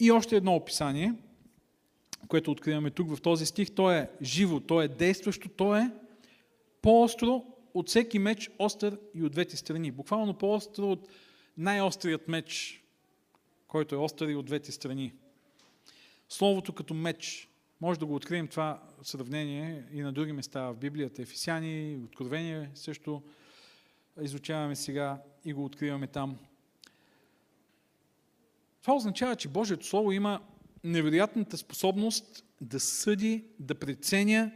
И 0.00 0.10
още 0.10 0.36
едно 0.36 0.54
описание, 0.54 1.14
което 2.28 2.50
откриваме 2.50 2.90
тук 2.90 3.16
в 3.16 3.20
този 3.22 3.46
стих, 3.46 3.70
то 3.74 3.90
е 3.90 4.10
живо, 4.22 4.60
то 4.60 4.82
е 4.82 4.88
действащо, 4.88 5.48
то 5.48 5.76
е 5.76 5.90
по-остро 6.82 7.44
от 7.74 7.88
всеки 7.88 8.18
меч, 8.18 8.50
остър 8.58 8.98
и 9.14 9.22
от 9.22 9.32
двете 9.32 9.56
страни. 9.56 9.90
Буквално 9.90 10.34
по-остро 10.34 10.90
от 10.90 11.08
най-острият 11.56 12.28
меч, 12.28 12.82
който 13.68 13.94
е 13.94 13.98
остър 13.98 14.28
и 14.28 14.34
от 14.34 14.46
двете 14.46 14.72
страни. 14.72 15.12
Словото 16.28 16.72
като 16.72 16.94
меч. 16.94 17.48
Може 17.80 18.00
да 18.00 18.06
го 18.06 18.14
открием 18.14 18.48
това 18.48 18.82
сравнение 19.02 19.84
и 19.92 20.00
на 20.00 20.12
други 20.12 20.32
места 20.32 20.60
в 20.60 20.76
Библията. 20.76 21.22
Ефисяни, 21.22 22.00
Откровение 22.04 22.70
също 22.74 23.22
изучаваме 24.20 24.76
сега 24.76 25.22
и 25.44 25.52
го 25.52 25.64
откриваме 25.64 26.06
там. 26.06 26.38
Това 28.82 28.94
означава, 28.94 29.36
че 29.36 29.48
Божието 29.48 29.86
Слово 29.86 30.12
има 30.12 30.40
невероятната 30.84 31.56
способност 31.56 32.44
да 32.60 32.80
съди, 32.80 33.44
да 33.58 33.74
преценя, 33.74 34.52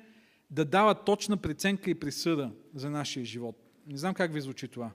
да 0.50 0.64
дава 0.64 1.04
точна 1.04 1.36
преценка 1.36 1.90
и 1.90 2.00
присъда 2.00 2.52
за 2.74 2.90
нашия 2.90 3.24
живот. 3.24 3.56
Не 3.86 3.98
знам 3.98 4.14
как 4.14 4.32
ви 4.32 4.40
звучи 4.40 4.68
това. 4.68 4.90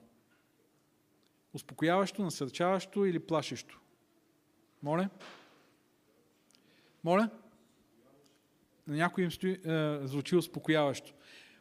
Успокояващо, 1.54 2.22
насърчаващо 2.22 3.04
или 3.04 3.18
плашещо? 3.18 3.80
Моля? 4.82 5.08
Моля? 7.04 7.30
На 8.86 8.96
някой 8.96 9.24
им 9.24 9.32
стои, 9.32 9.52
е, 9.52 9.98
звучи 10.06 10.36
успокояващо. 10.36 11.12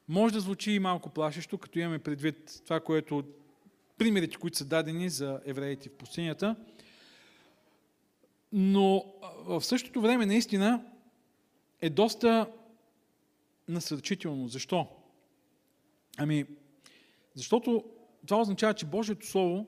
Може 0.10 0.34
да 0.34 0.40
звучи 0.40 0.72
и 0.72 0.80
малко 0.80 1.10
плашещо, 1.10 1.58
като 1.58 1.80
имаме 1.80 2.00
предвид 2.00 2.62
това, 2.66 2.80
което 2.80 3.24
примерите, 3.98 4.38
които 4.38 4.58
са 4.58 4.66
дадени 4.66 5.10
за 5.10 5.42
евреите 5.46 5.90
в 5.90 5.94
пустинята. 5.94 6.56
Но 8.52 9.06
в 9.46 9.62
същото 9.62 10.02
време 10.02 10.26
наистина 10.26 10.86
е 11.82 11.90
доста 11.90 12.52
насърчително. 13.68 14.48
Защо? 14.48 14.88
Ами, 16.18 16.46
защото 17.36 17.84
това 18.28 18.42
означава, 18.42 18.74
че 18.74 18.86
Божието 18.86 19.28
Слово 19.28 19.68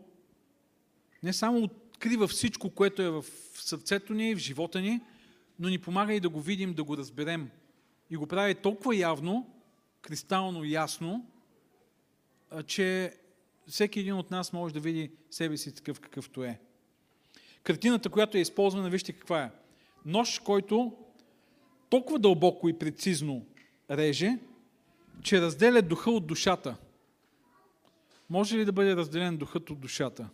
не 1.24 1.34
само 1.34 1.64
открива 1.64 2.28
всичко, 2.28 2.70
което 2.70 3.02
е 3.02 3.10
в 3.10 3.26
сърцето 3.54 4.14
ни, 4.14 4.36
в 4.36 4.40
живота 4.40 4.82
ни, 4.82 5.02
но 5.60 5.70
ни 5.70 5.80
помага 5.80 6.14
и 6.14 6.20
да 6.20 6.30
го 6.30 6.42
видим, 6.42 6.74
да 6.74 6.84
го 6.84 6.98
разберем. 6.98 7.50
И 8.10 8.18
го 8.18 8.28
прави 8.28 8.56
толкова 8.56 8.96
явно, 8.96 9.61
кристално 10.02 10.64
ясно, 10.64 11.26
че 12.66 13.14
всеки 13.68 14.00
един 14.00 14.14
от 14.14 14.32
нас 14.32 14.54
може 14.54 14.74
да 14.74 14.80
види 14.80 15.12
себе 15.30 15.58
си 15.58 15.76
такъв 15.76 16.00
какъвто 16.00 16.44
е. 16.44 16.60
Картината, 17.64 18.10
която 18.10 18.38
е 18.38 18.42
използвана, 18.42 18.90
вижте 18.90 19.14
каква 19.14 19.44
е. 19.44 19.52
Нож, 20.06 20.40
който 20.40 20.98
толкова 21.90 22.20
дълбоко 22.20 22.70
и 22.70 22.80
прецизно 22.80 23.46
реже, 23.90 24.38
че 25.24 25.42
разделя 25.42 25.82
духа 25.82 26.12
от 26.12 26.28
душата. 26.28 26.78
Може 28.30 28.58
ли 28.58 28.66
да 28.66 28.72
бъде 28.72 28.96
разделен 28.96 29.38
духът 29.38 29.70
от 29.70 29.80
душата? 29.80 30.30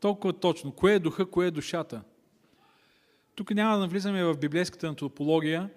Толкова 0.00 0.32
точно. 0.32 0.72
Кое 0.72 0.94
е 0.94 0.98
духа, 0.98 1.30
кое 1.30 1.46
е 1.46 1.50
душата? 1.50 2.02
Тук 3.34 3.50
няма 3.50 3.74
да 3.74 3.78
навлизаме 3.78 4.24
в 4.24 4.36
библейската 4.36 4.88
антропология, 4.88 5.70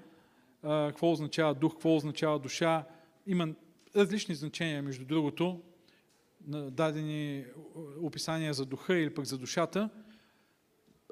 какво 0.61 1.11
означава 1.11 1.55
дух, 1.55 1.73
какво 1.73 1.95
означава 1.95 2.39
душа. 2.39 2.85
Има 3.27 3.47
различни 3.95 4.35
значения, 4.35 4.83
между 4.83 5.05
другото, 5.05 5.61
дадени 6.71 7.45
описания 8.01 8.53
за 8.53 8.65
духа 8.65 8.97
или 8.97 9.13
пък 9.13 9.25
за 9.25 9.37
душата. 9.37 9.89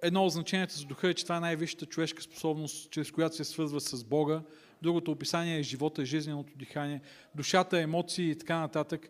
Едно 0.03 0.25
от 0.25 0.31
значенията 0.31 0.75
за 0.75 0.85
духа 0.85 1.09
е, 1.09 1.13
че 1.13 1.23
това 1.23 1.37
е 1.37 1.39
най-висшата 1.39 1.85
човешка 1.85 2.21
способност, 2.21 2.91
чрез 2.91 3.11
която 3.11 3.35
се 3.35 3.43
свързва 3.43 3.79
с 3.81 4.03
Бога. 4.03 4.41
Другото 4.81 5.11
описание 5.11 5.59
е 5.59 5.63
живота, 5.63 6.05
жизненото 6.05 6.53
дихание, 6.57 7.01
душата, 7.35 7.81
емоции 7.81 8.29
и 8.29 8.37
така 8.37 8.59
нататък. 8.59 9.09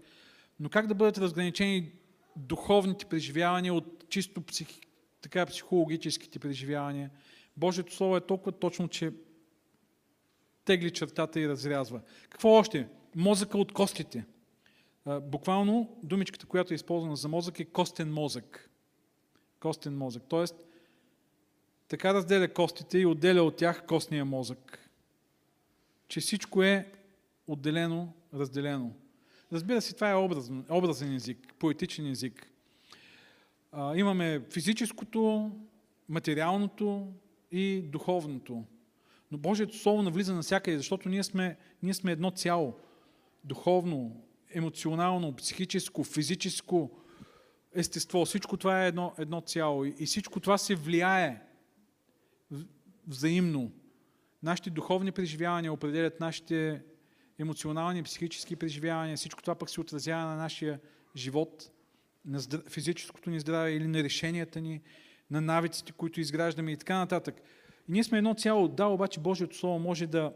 Но 0.60 0.70
как 0.70 0.88
да 0.88 0.96
бъдат 0.96 1.18
разграничени 1.18 1.92
духовните 2.36 3.06
преживявания 3.06 3.74
от 3.74 4.10
чисто 4.10 4.42
псих, 4.42 4.68
така, 5.22 5.46
психологическите 5.46 6.40
преживявания? 6.40 7.10
Божието 7.58 7.96
Слово 7.96 8.18
е 8.18 8.22
толкова 8.22 8.52
точно, 8.52 8.88
че 8.88 9.12
тегли 10.66 10.92
чертата 10.92 11.40
и 11.40 11.50
разрязва. 11.50 12.02
Какво 12.30 12.50
още? 12.50 12.88
Мозъка 13.16 13.58
от 13.58 13.72
костите. 13.72 14.26
Буквално 15.22 15.98
думичката, 16.04 16.46
която 16.46 16.74
е 16.74 16.76
използвана 16.76 17.16
за 17.16 17.28
мозък 17.28 17.60
е 17.60 17.66
костен 17.66 18.14
мозък. 18.14 18.70
Костен 19.60 19.98
мозък. 19.98 20.24
Тоест, 20.28 20.56
така 21.88 22.14
разделя 22.14 22.54
костите 22.54 23.00
и 23.00 23.06
отделя 23.06 23.44
от 23.44 23.56
тях 23.56 23.86
костния 23.86 24.26
мозък. 24.26 24.90
Че 26.08 26.20
всичко 26.20 26.64
е 26.64 26.92
отделено, 27.48 28.14
разделено. 28.34 28.94
Разбира 29.52 29.82
се, 29.82 29.96
това 29.96 30.10
е 30.10 30.16
образен, 30.16 30.66
образен 30.70 31.16
език, 31.16 31.54
поетичен 31.60 32.12
език. 32.12 32.52
А, 33.72 33.98
имаме 33.98 34.42
физическото, 34.52 35.52
материалното 36.10 37.08
и 37.52 37.82
духовното. 37.82 38.64
Но 39.32 39.38
Божието 39.38 39.78
Слово 39.78 40.04
навлиза 40.04 40.34
навсякъде, 40.34 40.78
защото 40.78 41.10
ние 41.10 41.24
сме, 41.24 41.58
ние 41.84 41.94
сме 41.94 42.12
едно 42.12 42.32
цяло. 42.32 42.80
Духовно, 43.44 44.24
емоционално, 44.54 45.36
психическо, 45.36 46.04
физическо 46.04 46.92
естество. 47.74 48.26
Всичко 48.26 48.58
това 48.58 48.84
е 48.84 48.88
едно, 48.88 49.14
едно 49.18 49.42
цяло. 49.42 49.86
И, 49.86 50.06
всичко 50.06 50.40
това 50.40 50.58
се 50.58 50.76
влияе 50.76 51.42
взаимно. 53.08 53.72
Нашите 54.44 54.70
духовни 54.70 55.12
преживявания 55.12 55.74
определят 55.74 56.20
нашите 56.20 56.82
емоционални, 57.40 58.04
психически 58.04 58.56
преживявания. 58.56 59.18
Всичко 59.18 59.42
това 59.42 59.56
пък 59.56 59.70
се 59.70 59.82
отразява 59.82 60.26
на 60.26 60.36
нашия 60.36 60.80
живот, 61.16 61.72
на 62.26 62.40
физическото 62.70 63.30
ни 63.30 63.40
здраве 63.40 63.72
или 63.72 63.88
на 63.88 64.04
решенията 64.04 64.62
ни, 64.62 64.82
на 65.32 65.42
навиците, 65.42 65.92
които 65.92 66.22
изграждаме 66.22 66.72
и 66.72 66.78
така 66.78 66.98
нататък. 66.98 67.42
И 67.90 67.92
ние 67.92 68.04
сме 68.04 68.18
едно 68.18 68.34
цяло. 68.34 68.68
Да, 68.68 68.86
обаче 68.86 69.20
Божието 69.20 69.58
Слово 69.58 69.80
може 69.80 70.08
да 70.08 70.34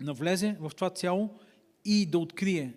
навлезе 0.00 0.56
в 0.60 0.70
това 0.74 0.90
цяло 0.90 1.38
и 1.84 2.06
да 2.06 2.18
открие 2.18 2.74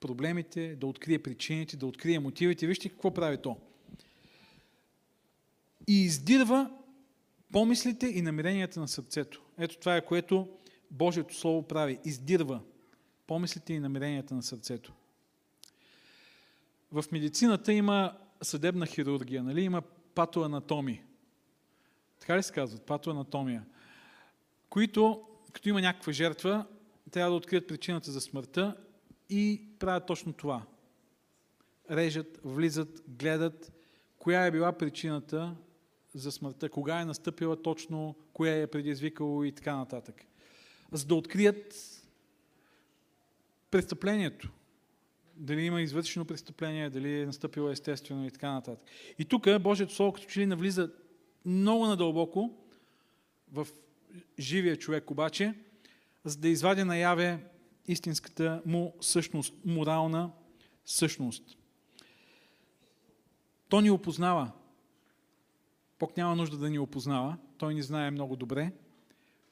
проблемите, 0.00 0.76
да 0.76 0.86
открие 0.86 1.18
причините, 1.18 1.76
да 1.76 1.86
открие 1.86 2.18
мотивите. 2.18 2.66
Вижте 2.66 2.88
какво 2.88 3.14
прави 3.14 3.36
то. 3.36 3.56
И 5.88 6.02
издирва 6.02 6.70
помислите 7.52 8.06
и 8.06 8.22
намеренията 8.22 8.80
на 8.80 8.88
сърцето. 8.88 9.42
Ето 9.58 9.78
това 9.78 9.96
е 9.96 10.04
което 10.04 10.48
Божието 10.90 11.34
Слово 11.34 11.62
прави. 11.62 11.98
Издирва 12.04 12.60
помислите 13.26 13.74
и 13.74 13.80
намеренията 13.80 14.34
на 14.34 14.42
сърцето. 14.42 14.92
В 16.92 17.04
медицината 17.12 17.72
има 17.72 18.18
съдебна 18.42 18.86
хирургия, 18.86 19.42
нали? 19.42 19.62
има 19.62 19.82
патоанатоми. 20.14 21.02
Така 22.22 22.38
ли 22.38 22.42
се 22.42 22.52
казват? 22.52 22.82
Патоанатомия. 22.82 23.64
Които, 24.68 25.22
като 25.52 25.68
има 25.68 25.80
някаква 25.80 26.12
жертва, 26.12 26.66
трябва 27.10 27.30
да 27.30 27.36
открият 27.36 27.68
причината 27.68 28.10
за 28.10 28.20
смъртта 28.20 28.76
и 29.30 29.62
правят 29.78 30.06
точно 30.06 30.32
това. 30.32 30.62
Режат, 31.90 32.40
влизат, 32.44 33.02
гледат 33.08 33.72
коя 34.18 34.46
е 34.46 34.50
била 34.50 34.72
причината 34.72 35.56
за 36.14 36.32
смъртта, 36.32 36.68
кога 36.68 37.00
е 37.00 37.04
настъпила 37.04 37.62
точно, 37.62 38.16
кое 38.32 38.62
е 38.62 38.66
предизвикало 38.66 39.44
и 39.44 39.52
така 39.52 39.76
нататък. 39.76 40.24
За 40.92 41.06
да 41.06 41.14
открият 41.14 41.74
престъплението. 43.70 44.50
Дали 45.36 45.62
има 45.62 45.82
извършено 45.82 46.24
престъпление, 46.24 46.90
дали 46.90 47.20
е 47.20 47.26
настъпило 47.26 47.70
естествено 47.70 48.26
и 48.26 48.30
така 48.30 48.52
нататък. 48.52 48.84
И 49.18 49.24
тук 49.24 49.60
Божието 49.60 49.94
Слово 49.94 50.12
като 50.12 50.26
че 50.26 50.40
ли 50.40 50.46
навлиза 50.46 50.90
много 51.44 51.86
надълбоко 51.86 52.50
в 53.52 53.68
живия 54.38 54.76
човек 54.76 55.10
обаче, 55.10 55.54
за 56.24 56.36
да 56.36 56.48
извади 56.48 56.84
наяве 56.84 57.50
истинската 57.88 58.62
му 58.66 58.94
същност, 59.00 59.54
морална 59.64 60.30
същност. 60.84 61.56
То 63.68 63.80
ни 63.80 63.90
опознава. 63.90 64.52
Бог 65.98 66.16
няма 66.16 66.36
нужда 66.36 66.56
да 66.56 66.70
ни 66.70 66.78
опознава, 66.78 67.36
Той 67.58 67.74
ни 67.74 67.82
знае 67.82 68.10
много 68.10 68.36
добре, 68.36 68.72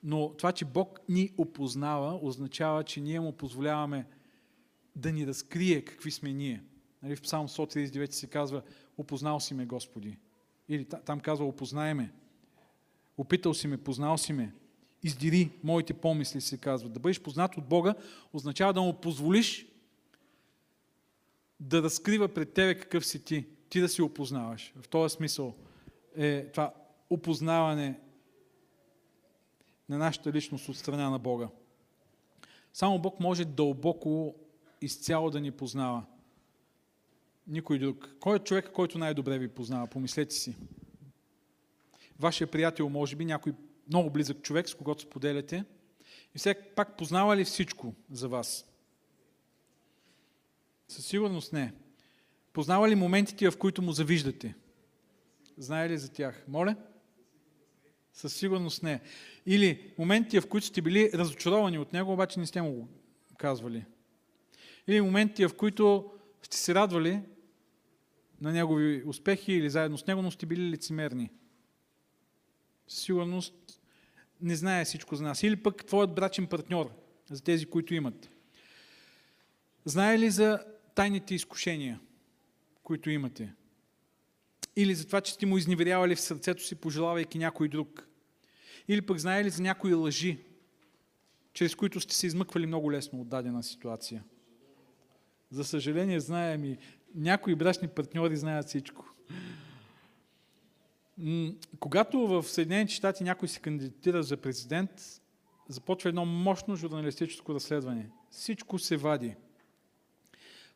но 0.02 0.34
това, 0.36 0.52
че 0.52 0.64
Бог 0.64 1.00
ни 1.08 1.30
опознава, 1.38 2.18
означава, 2.22 2.84
че 2.84 3.00
ние 3.00 3.20
му 3.20 3.32
позволяваме 3.32 4.06
да 4.96 5.12
ни 5.12 5.26
разкрие 5.26 5.84
какви 5.84 6.10
сме 6.10 6.32
ние. 6.32 6.62
Нали, 7.02 7.16
в 7.16 7.22
Псалм 7.22 7.48
139 7.48 8.10
се 8.10 8.26
казва, 8.26 8.62
опознал 8.98 9.40
си 9.40 9.54
ме 9.54 9.66
Господи. 9.66 10.16
Или 10.70 10.84
там 10.84 11.20
казва, 11.20 11.46
опознай 11.46 11.94
ме. 11.94 12.12
Опитал 13.16 13.54
си 13.54 13.66
ме, 13.66 13.76
познал 13.76 14.18
си 14.18 14.32
ме. 14.32 14.52
Издири 15.02 15.50
моите 15.64 15.94
помисли, 15.94 16.40
се 16.40 16.58
казва. 16.58 16.88
Да 16.88 17.00
бъдеш 17.00 17.20
познат 17.20 17.56
от 17.56 17.64
Бога 17.64 17.94
означава 18.32 18.72
да 18.72 18.82
му 18.82 19.00
позволиш 19.00 19.66
да 21.60 21.82
разкрива 21.82 22.28
пред 22.28 22.52
тебе 22.52 22.74
какъв 22.80 23.06
си 23.06 23.24
ти. 23.24 23.46
Ти 23.68 23.80
да 23.80 23.88
си 23.88 24.02
опознаваш. 24.02 24.72
В 24.82 24.88
този 24.88 25.14
смисъл 25.14 25.54
е 26.16 26.46
това 26.46 26.74
опознаване 27.10 28.00
на 29.88 29.98
нашата 29.98 30.32
личност 30.32 30.68
от 30.68 30.76
страна 30.76 31.10
на 31.10 31.18
Бога. 31.18 31.48
Само 32.72 32.98
Бог 32.98 33.20
може 33.20 33.44
дълбоко, 33.44 34.34
изцяло 34.80 35.30
да 35.30 35.40
ни 35.40 35.50
познава. 35.50 36.04
Никой 37.46 37.78
друг. 37.78 38.16
Кой 38.20 38.36
е 38.36 38.38
човек, 38.38 38.70
който 38.72 38.98
най-добре 38.98 39.38
ви 39.38 39.48
познава? 39.48 39.86
Помислете 39.86 40.34
си. 40.34 40.56
Вашия 42.18 42.46
приятел, 42.46 42.88
може 42.88 43.16
би, 43.16 43.24
някой 43.24 43.52
много 43.88 44.10
близък 44.10 44.42
човек, 44.42 44.68
с 44.68 44.74
когото 44.74 45.02
споделяте. 45.02 45.64
И 46.34 46.38
все 46.38 46.54
пак 46.54 46.96
познава 46.96 47.36
ли 47.36 47.44
всичко 47.44 47.94
за 48.10 48.28
вас? 48.28 48.64
Със 50.88 51.06
сигурност 51.06 51.52
не. 51.52 51.72
Познава 52.52 52.88
ли 52.88 52.94
моментите, 52.94 53.50
в 53.50 53.58
които 53.58 53.82
му 53.82 53.92
завиждате? 53.92 54.54
Знае 55.58 55.88
ли 55.88 55.98
за 55.98 56.12
тях? 56.12 56.44
Моля? 56.48 56.76
Със 58.12 58.34
сигурност 58.34 58.82
не. 58.82 59.00
Или 59.46 59.92
моментите, 59.98 60.40
в 60.40 60.48
които 60.48 60.66
сте 60.66 60.82
били 60.82 61.10
разочаровани 61.14 61.78
от 61.78 61.92
него, 61.92 62.12
обаче 62.12 62.40
не 62.40 62.46
сте 62.46 62.62
му 62.62 62.72
го 62.72 62.88
казвали. 63.38 63.84
Или 64.86 65.00
моментите, 65.00 65.48
в 65.48 65.56
които 65.56 66.12
сте 66.42 66.56
се 66.56 66.74
радвали 66.74 67.22
на 68.40 68.52
негови 68.52 69.02
успехи 69.06 69.52
или 69.52 69.70
заедно 69.70 69.98
с 69.98 70.06
него, 70.06 70.22
но 70.22 70.30
сте 70.30 70.46
били 70.46 70.70
лицемерни. 70.70 71.30
Сигурност 72.88 73.80
не 74.40 74.56
знае 74.56 74.84
всичко 74.84 75.16
за 75.16 75.22
нас. 75.22 75.42
Или 75.42 75.56
пък 75.56 75.84
твоят 75.84 76.14
брачен 76.14 76.46
партньор, 76.46 76.90
за 77.30 77.42
тези, 77.42 77.66
които 77.66 77.94
имат. 77.94 78.30
Знае 79.84 80.18
ли 80.18 80.30
за 80.30 80.64
тайните 80.94 81.34
изкушения, 81.34 82.00
които 82.82 83.10
имате? 83.10 83.54
Или 84.76 84.94
за 84.94 85.06
това, 85.06 85.20
че 85.20 85.32
сте 85.32 85.46
му 85.46 85.58
изневерявали 85.58 86.14
в 86.14 86.20
сърцето 86.20 86.64
си, 86.64 86.74
пожелавайки 86.74 87.38
някой 87.38 87.68
друг? 87.68 88.08
Или 88.88 89.02
пък 89.02 89.18
знае 89.18 89.44
ли 89.44 89.50
за 89.50 89.62
някои 89.62 89.94
лъжи, 89.94 90.38
чрез 91.52 91.74
които 91.74 92.00
сте 92.00 92.14
се 92.14 92.26
измъквали 92.26 92.66
много 92.66 92.92
лесно 92.92 93.20
от 93.20 93.28
дадена 93.28 93.62
ситуация? 93.62 94.24
За 95.50 95.64
съжаление, 95.64 96.20
знаем 96.20 96.64
и 96.64 96.78
някои 97.14 97.54
брачни 97.54 97.88
партньори 97.88 98.36
знаят 98.36 98.66
всичко. 98.66 99.06
Когато 101.80 102.26
в 102.26 102.42
Съединените 102.42 102.94
щати 102.94 103.24
някой 103.24 103.48
се 103.48 103.60
кандидатира 103.60 104.22
за 104.22 104.36
президент, 104.36 104.90
започва 105.68 106.08
едно 106.08 106.24
мощно 106.24 106.76
журналистическо 106.76 107.54
разследване. 107.54 108.10
Всичко 108.30 108.78
се 108.78 108.96
вади. 108.96 109.34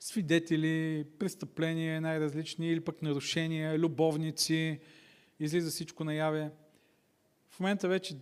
Свидетели, 0.00 1.06
престъпления 1.18 2.00
най-различни 2.00 2.70
или 2.70 2.80
пък 2.80 3.02
нарушения, 3.02 3.78
любовници, 3.78 4.80
излиза 5.40 5.70
всичко 5.70 6.04
наяве. 6.04 6.50
В 7.50 7.60
момента 7.60 7.88
вече 7.88 8.16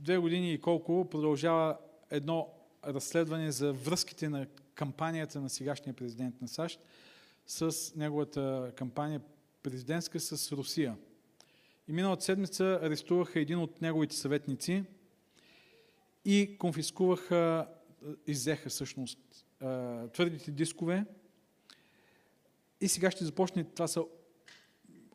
две 0.00 0.18
години 0.18 0.52
и 0.52 0.60
колко 0.60 1.08
продължава 1.10 1.78
едно 2.10 2.48
разследване 2.86 3.52
за 3.52 3.72
връзките 3.72 4.28
на 4.28 4.46
кампанията 4.80 5.40
на 5.40 5.48
сегашния 5.48 5.94
президент 5.94 6.40
на 6.40 6.48
САЩ 6.48 6.80
с 7.46 7.94
неговата 7.96 8.72
кампания 8.76 9.20
президентска 9.62 10.20
с 10.20 10.52
Русия. 10.52 10.96
И 11.88 11.92
миналата 11.92 12.24
седмица 12.24 12.78
арестуваха 12.82 13.40
един 13.40 13.58
от 13.58 13.80
неговите 13.80 14.16
съветници 14.16 14.84
и 16.24 16.56
конфискуваха, 16.58 17.68
иззеха 18.26 18.68
всъщност 18.68 19.18
твърдите 20.12 20.50
дискове. 20.50 21.04
И 22.80 22.88
сега 22.88 23.10
ще 23.10 23.24
започне, 23.24 23.64
това 23.64 23.88
са 23.88 24.04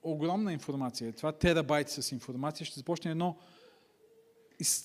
огромна 0.03 0.53
информация, 0.53 1.13
това 1.13 1.31
терабайт 1.31 1.89
с 1.89 2.11
информация, 2.11 2.65
ще 2.65 2.79
започне 2.79 3.11
едно 3.11 3.37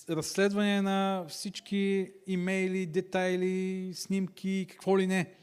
разследване 0.09 0.81
на 0.81 1.25
всички 1.29 2.11
имейли, 2.27 2.85
детайли, 2.85 3.91
снимки, 3.93 4.65
какво 4.69 4.99
ли 4.99 5.07
не, 5.07 5.33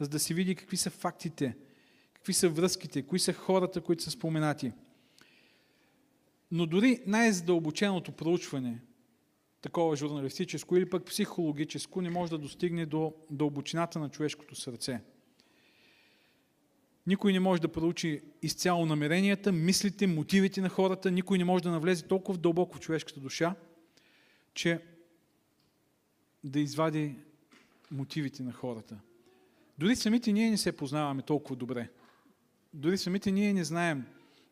за 0.00 0.08
да 0.08 0.18
се 0.18 0.34
види 0.34 0.54
какви 0.54 0.76
са 0.76 0.90
фактите, 0.90 1.56
какви 2.14 2.32
са 2.32 2.48
връзките, 2.48 3.02
кои 3.02 3.18
са 3.18 3.32
хората, 3.32 3.80
които 3.80 4.02
са 4.02 4.10
споменати. 4.10 4.72
Но 6.50 6.66
дори 6.66 7.02
най-задълбоченото 7.06 8.12
проучване, 8.12 8.80
такова 9.60 9.96
журналистическо 9.96 10.76
или 10.76 10.90
пък 10.90 11.04
психологическо, 11.04 12.02
не 12.02 12.10
може 12.10 12.30
да 12.30 12.38
достигне 12.38 12.86
до 12.86 13.14
дълбочината 13.30 13.98
на 13.98 14.08
човешкото 14.08 14.54
сърце. 14.54 15.00
Никой 17.06 17.32
не 17.32 17.40
може 17.40 17.62
да 17.62 17.72
проучи 17.72 18.22
изцяло 18.42 18.86
намеренията, 18.86 19.52
мислите, 19.52 20.06
мотивите 20.06 20.60
на 20.60 20.68
хората, 20.68 21.10
никой 21.10 21.38
не 21.38 21.44
може 21.44 21.64
да 21.64 21.70
навлезе 21.70 22.04
толкова 22.04 22.38
дълбоко 22.38 22.76
в 22.76 22.80
човешката 22.80 23.20
душа, 23.20 23.54
че 24.54 24.80
да 26.44 26.60
извади 26.60 27.14
мотивите 27.90 28.42
на 28.42 28.52
хората. 28.52 28.96
Дори 29.78 29.96
самите 29.96 30.32
ние 30.32 30.50
не 30.50 30.56
се 30.56 30.76
познаваме 30.76 31.22
толкова 31.22 31.56
добре. 31.56 31.88
Дори 32.74 32.98
самите 32.98 33.30
ние 33.30 33.52
не 33.52 33.64
знаем 33.64 34.06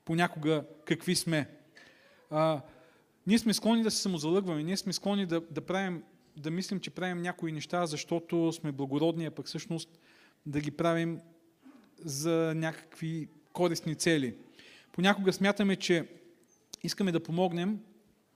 понякога 0.05 0.65
какви 0.85 1.17
сме. 1.17 1.51
А, 2.31 2.61
ние 3.27 3.39
сме 3.39 3.55
склонни 3.55 3.83
да 3.83 3.91
се 3.91 4.03
самозалъгваме, 4.03 4.63
ние 4.63 4.77
сме 4.77 4.93
склонни 4.93 5.27
да, 5.27 5.41
да 5.41 5.61
правим 5.61 6.03
да 6.37 6.51
мислим, 6.51 6.81
че 6.81 6.91
правим 6.91 7.23
някои 7.23 7.53
неща, 7.53 7.87
защото 7.87 8.53
сме 8.53 8.73
благородни, 8.73 9.27
а 9.27 9.31
пък 9.31 9.47
всъщност 9.47 9.99
да 10.47 10.61
ги 10.61 10.71
правим 10.71 11.21
за 11.99 12.53
някакви 12.57 13.29
корисни 13.53 13.95
цели. 13.95 14.37
Понякога 14.93 15.33
смятаме, 15.33 15.77
че 15.77 16.09
искаме 16.83 17.13
да 17.13 17.23
помогнем, 17.23 17.81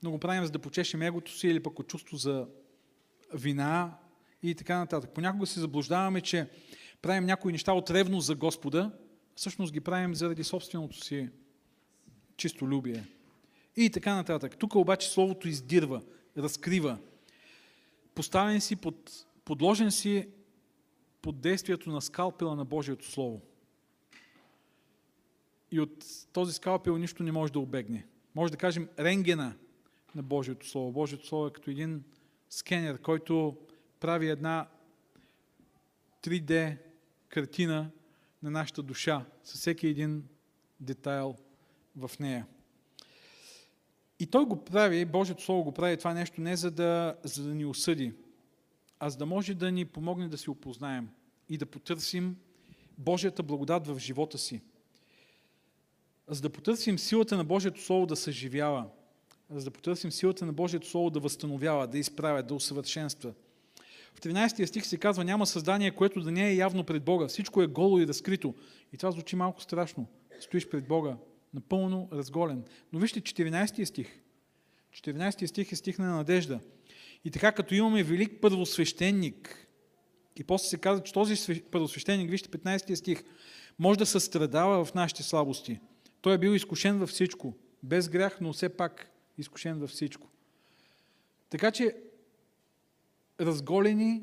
но 0.03 0.11
го 0.11 0.19
правим 0.19 0.45
за 0.45 0.51
да 0.51 0.59
почешем 0.59 1.03
егото 1.03 1.33
си 1.33 1.49
или 1.49 1.63
пък 1.63 1.79
от 1.79 1.89
чувство 1.89 2.17
за 2.17 2.47
вина 3.35 3.99
и 4.43 4.55
така 4.55 4.79
нататък. 4.79 5.11
Понякога 5.15 5.47
се 5.47 5.61
заблуждаваме, 5.61 6.21
че 6.21 6.49
правим 7.03 7.25
някои 7.25 7.53
неща 7.53 7.73
от 7.73 7.91
ревност 7.91 8.27
за 8.27 8.35
Господа, 8.35 8.93
всъщност 9.35 9.73
ги 9.73 9.81
правим 9.81 10.15
заради 10.15 10.45
собственото 10.45 11.05
си 11.05 11.29
чисто 12.37 12.69
любие. 12.69 13.05
И 13.77 13.91
така 13.91 14.15
нататък. 14.15 14.57
Тук 14.57 14.75
обаче 14.75 15.11
Словото 15.11 15.49
издирва, 15.49 16.03
разкрива. 16.39 16.99
Поставен 18.15 18.61
си, 18.61 18.77
под, 18.77 19.11
подложен 19.45 19.91
си 19.91 20.29
под 21.23 21.41
действието 21.41 21.91
на 21.91 22.03
скалпела 22.03 22.57
на 22.57 22.65
Божието 22.65 23.11
Слово. 23.11 23.41
И 25.71 25.81
от 25.81 26.05
този 26.33 26.53
скалпел 26.53 26.97
нищо 26.97 27.23
не 27.23 27.33
може 27.33 27.53
да 27.53 27.61
обегне. 27.61 28.07
Може 28.35 28.53
да 28.53 28.59
кажем 28.59 28.89
ренгена 28.99 29.55
на 30.15 30.23
Божието 30.23 30.69
Слово. 30.69 30.93
Божието 30.93 31.27
Слово 31.27 31.47
е 31.47 31.53
като 31.53 31.71
един 31.71 32.05
скенер, 32.51 32.99
който 32.99 33.57
прави 34.01 34.29
една 34.29 34.69
3D 36.23 36.77
картина 37.29 37.91
на 38.43 38.51
нашата 38.51 38.83
душа, 38.83 39.25
със 39.45 39.61
всеки 39.61 39.87
един 39.87 40.25
детайл 40.81 41.37
в 41.97 42.11
нея. 42.21 42.47
И 44.21 44.27
той 44.27 44.45
го 44.45 44.65
прави, 44.65 45.05
Божието 45.05 45.43
Слово 45.43 45.65
го 45.65 45.73
прави 45.73 45.97
това 45.97 46.15
нещо 46.15 46.41
не 46.41 46.57
за 46.57 46.71
да, 46.71 47.17
за 47.25 47.43
да 47.43 47.55
ни 47.55 47.65
осъди, 47.65 48.13
а 49.01 49.11
за 49.11 49.17
да 49.19 49.27
може 49.27 49.55
да 49.55 49.73
ни 49.73 49.85
помогне 49.85 50.29
да 50.29 50.39
си 50.39 50.51
опознаем 50.51 51.09
и 51.49 51.59
да 51.59 51.67
потърсим 51.67 52.37
Божията 52.99 53.43
благодат 53.43 53.87
в 53.87 53.99
живота 53.99 54.39
си. 54.39 54.61
За 56.29 56.41
да 56.41 56.51
потърсим 56.51 56.99
силата 56.99 57.37
на 57.37 57.45
Божието 57.45 57.83
Слово 57.83 58.07
да 58.07 58.17
съживява, 58.17 58.87
за 59.51 59.65
да 59.65 59.71
потърсим 59.71 60.13
силата 60.13 60.47
на 60.47 60.53
Божието 60.53 60.89
Слово 60.89 61.11
да 61.11 61.21
възстановява, 61.21 61.87
да 61.87 61.99
изправя, 61.99 62.43
да 62.43 62.55
усъвършенства. 62.55 63.33
В 64.15 64.21
13 64.21 64.65
стих 64.65 64.87
се 64.87 64.97
казва, 64.97 65.25
няма 65.25 65.47
създание, 65.47 65.91
което 65.91 66.21
да 66.21 66.31
не 66.31 66.49
е 66.49 66.55
явно 66.55 66.85
пред 66.85 67.03
Бога. 67.03 67.29
Всичко 67.29 67.63
е 67.63 67.67
голо 67.67 68.01
и 68.01 68.07
разкрито. 68.07 68.55
И 68.93 68.97
това 68.97 69.13
звучи 69.13 69.37
малко 69.37 69.63
страшно. 69.63 70.07
Стоиш 70.41 70.69
пред 70.69 70.89
Бога, 70.89 71.17
напълно 71.55 72.09
разголен. 72.13 72.65
Но 72.93 72.99
вижте 72.99 73.21
14 73.21 73.85
стих. 73.85 74.21
14 74.93 75.47
стих 75.47 75.73
е 75.73 75.77
стих 75.77 75.99
на 75.99 76.15
надежда. 76.17 76.61
И 77.25 77.31
така, 77.31 77.53
като 77.53 77.75
имаме 77.75 78.03
велик 78.03 78.41
първосвещеник, 78.41 79.69
и 80.37 80.45
после 80.45 80.69
се 80.69 80.79
казва, 80.79 81.05
че 81.05 81.13
този 81.13 81.63
първосвещеник, 81.71 82.31
вижте 82.31 82.49
15 82.49 82.95
стих, 82.95 83.25
може 83.79 83.99
да 83.99 84.07
състрадава 84.07 84.85
в 84.85 84.95
нашите 84.95 85.23
слабости. 85.23 85.81
Той 86.21 86.35
е 86.35 86.39
бил 86.39 86.51
изкушен 86.51 86.99
във 86.99 87.11
всичко. 87.11 87.55
Без 87.83 88.09
грях, 88.09 88.39
но 88.41 88.53
все 88.53 88.69
пак 88.69 89.11
изкушен 89.39 89.79
във 89.79 89.91
всичко. 89.91 90.29
Така 91.51 91.71
че, 91.71 91.97
разголени, 93.41 94.23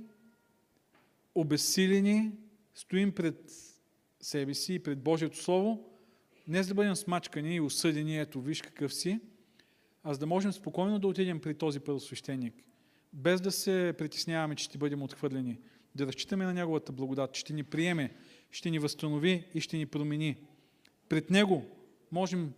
обесилени, 1.35 2.31
стоим 2.75 3.11
пред 3.11 3.51
себе 4.21 4.53
си 4.53 4.73
и 4.73 4.79
пред 4.79 4.99
Божието 4.99 5.37
Слово, 5.37 5.89
не 6.47 6.63
за 6.63 6.67
да 6.67 6.75
бъдем 6.75 6.95
смачкани 6.95 7.55
и 7.55 7.61
осъдени, 7.61 8.19
ето 8.19 8.41
виж 8.41 8.61
какъв 8.61 8.93
си, 8.93 9.19
а 10.03 10.13
за 10.13 10.19
да 10.19 10.25
можем 10.25 10.53
спокойно 10.53 10.99
да 10.99 11.07
отидем 11.07 11.39
при 11.41 11.53
този 11.53 11.79
първосвещеник, 11.79 12.53
без 13.15 13.41
да 13.41 13.51
се 13.51 13.95
притесняваме, 13.97 14.55
че 14.55 14.63
ще 14.63 14.77
бъдем 14.77 15.03
отхвърлени, 15.03 15.59
да 15.95 16.07
разчитаме 16.07 16.45
на 16.45 16.53
Неговата 16.53 16.91
благодат, 16.91 17.35
ще 17.35 17.53
ни 17.53 17.63
приеме, 17.63 18.15
ще 18.51 18.69
ни 18.69 18.79
възстанови 18.79 19.47
и 19.53 19.61
ще 19.61 19.77
ни 19.77 19.85
промени. 19.85 20.37
Пред 21.09 21.29
Него 21.29 21.65
можем 22.11 22.53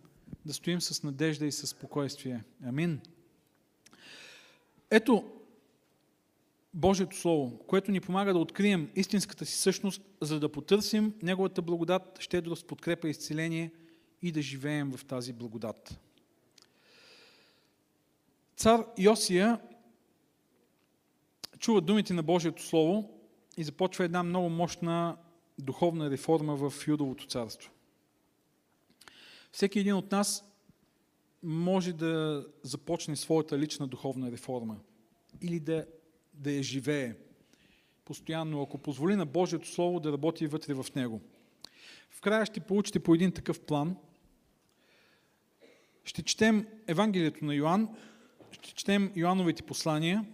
да 0.46 0.54
стоим 0.54 0.80
с 0.80 1.02
надежда 1.02 1.46
и 1.46 1.52
с 1.52 1.66
спокойствие. 1.66 2.44
Амин. 2.64 3.00
Ето 4.90 5.24
Божието 6.74 7.16
Слово, 7.16 7.58
което 7.58 7.90
ни 7.90 8.00
помага 8.00 8.32
да 8.32 8.38
открием 8.38 8.90
истинската 8.96 9.46
си 9.46 9.58
същност, 9.58 10.02
за 10.20 10.40
да 10.40 10.52
потърсим 10.52 11.14
Неговата 11.22 11.62
благодат, 11.62 12.18
щедрост, 12.20 12.66
подкрепа, 12.66 13.08
изцеление 13.08 13.72
и 14.22 14.32
да 14.32 14.42
живеем 14.42 14.90
в 14.96 15.04
тази 15.04 15.32
благодат. 15.32 15.98
Цар 18.56 18.84
Йосия 18.98 19.60
чува 21.58 21.80
думите 21.80 22.14
на 22.14 22.22
Божието 22.22 22.62
Слово 22.62 23.10
и 23.56 23.64
започва 23.64 24.04
една 24.04 24.22
много 24.22 24.48
мощна 24.48 25.16
духовна 25.58 26.10
реформа 26.10 26.56
в 26.56 26.88
Юдовото 26.88 27.26
царство. 27.26 27.70
Всеки 29.52 29.78
един 29.78 29.94
от 29.94 30.12
нас 30.12 30.44
може 31.42 31.92
да 31.92 32.46
започне 32.62 33.16
своята 33.16 33.58
лична 33.58 33.86
духовна 33.86 34.32
реформа 34.32 34.76
или 35.42 35.60
да, 35.60 35.86
да 36.34 36.52
я 36.52 36.62
живее 36.62 37.14
постоянно, 38.04 38.62
ако 38.62 38.78
позволи 38.78 39.16
на 39.16 39.26
Божието 39.26 39.68
Слово 39.68 40.00
да 40.00 40.12
работи 40.12 40.46
вътре 40.46 40.74
в 40.74 40.86
него. 40.94 41.20
В 42.10 42.20
края 42.20 42.46
ще 42.46 42.60
получите 42.60 43.00
по 43.00 43.14
един 43.14 43.32
такъв 43.32 43.60
план. 43.60 43.96
Ще 46.04 46.22
четем 46.22 46.66
Евангелието 46.86 47.44
на 47.44 47.54
Йоанн, 47.54 47.88
ще 48.52 48.74
четем 48.74 49.12
Йоановите 49.16 49.62
послания, 49.62 50.24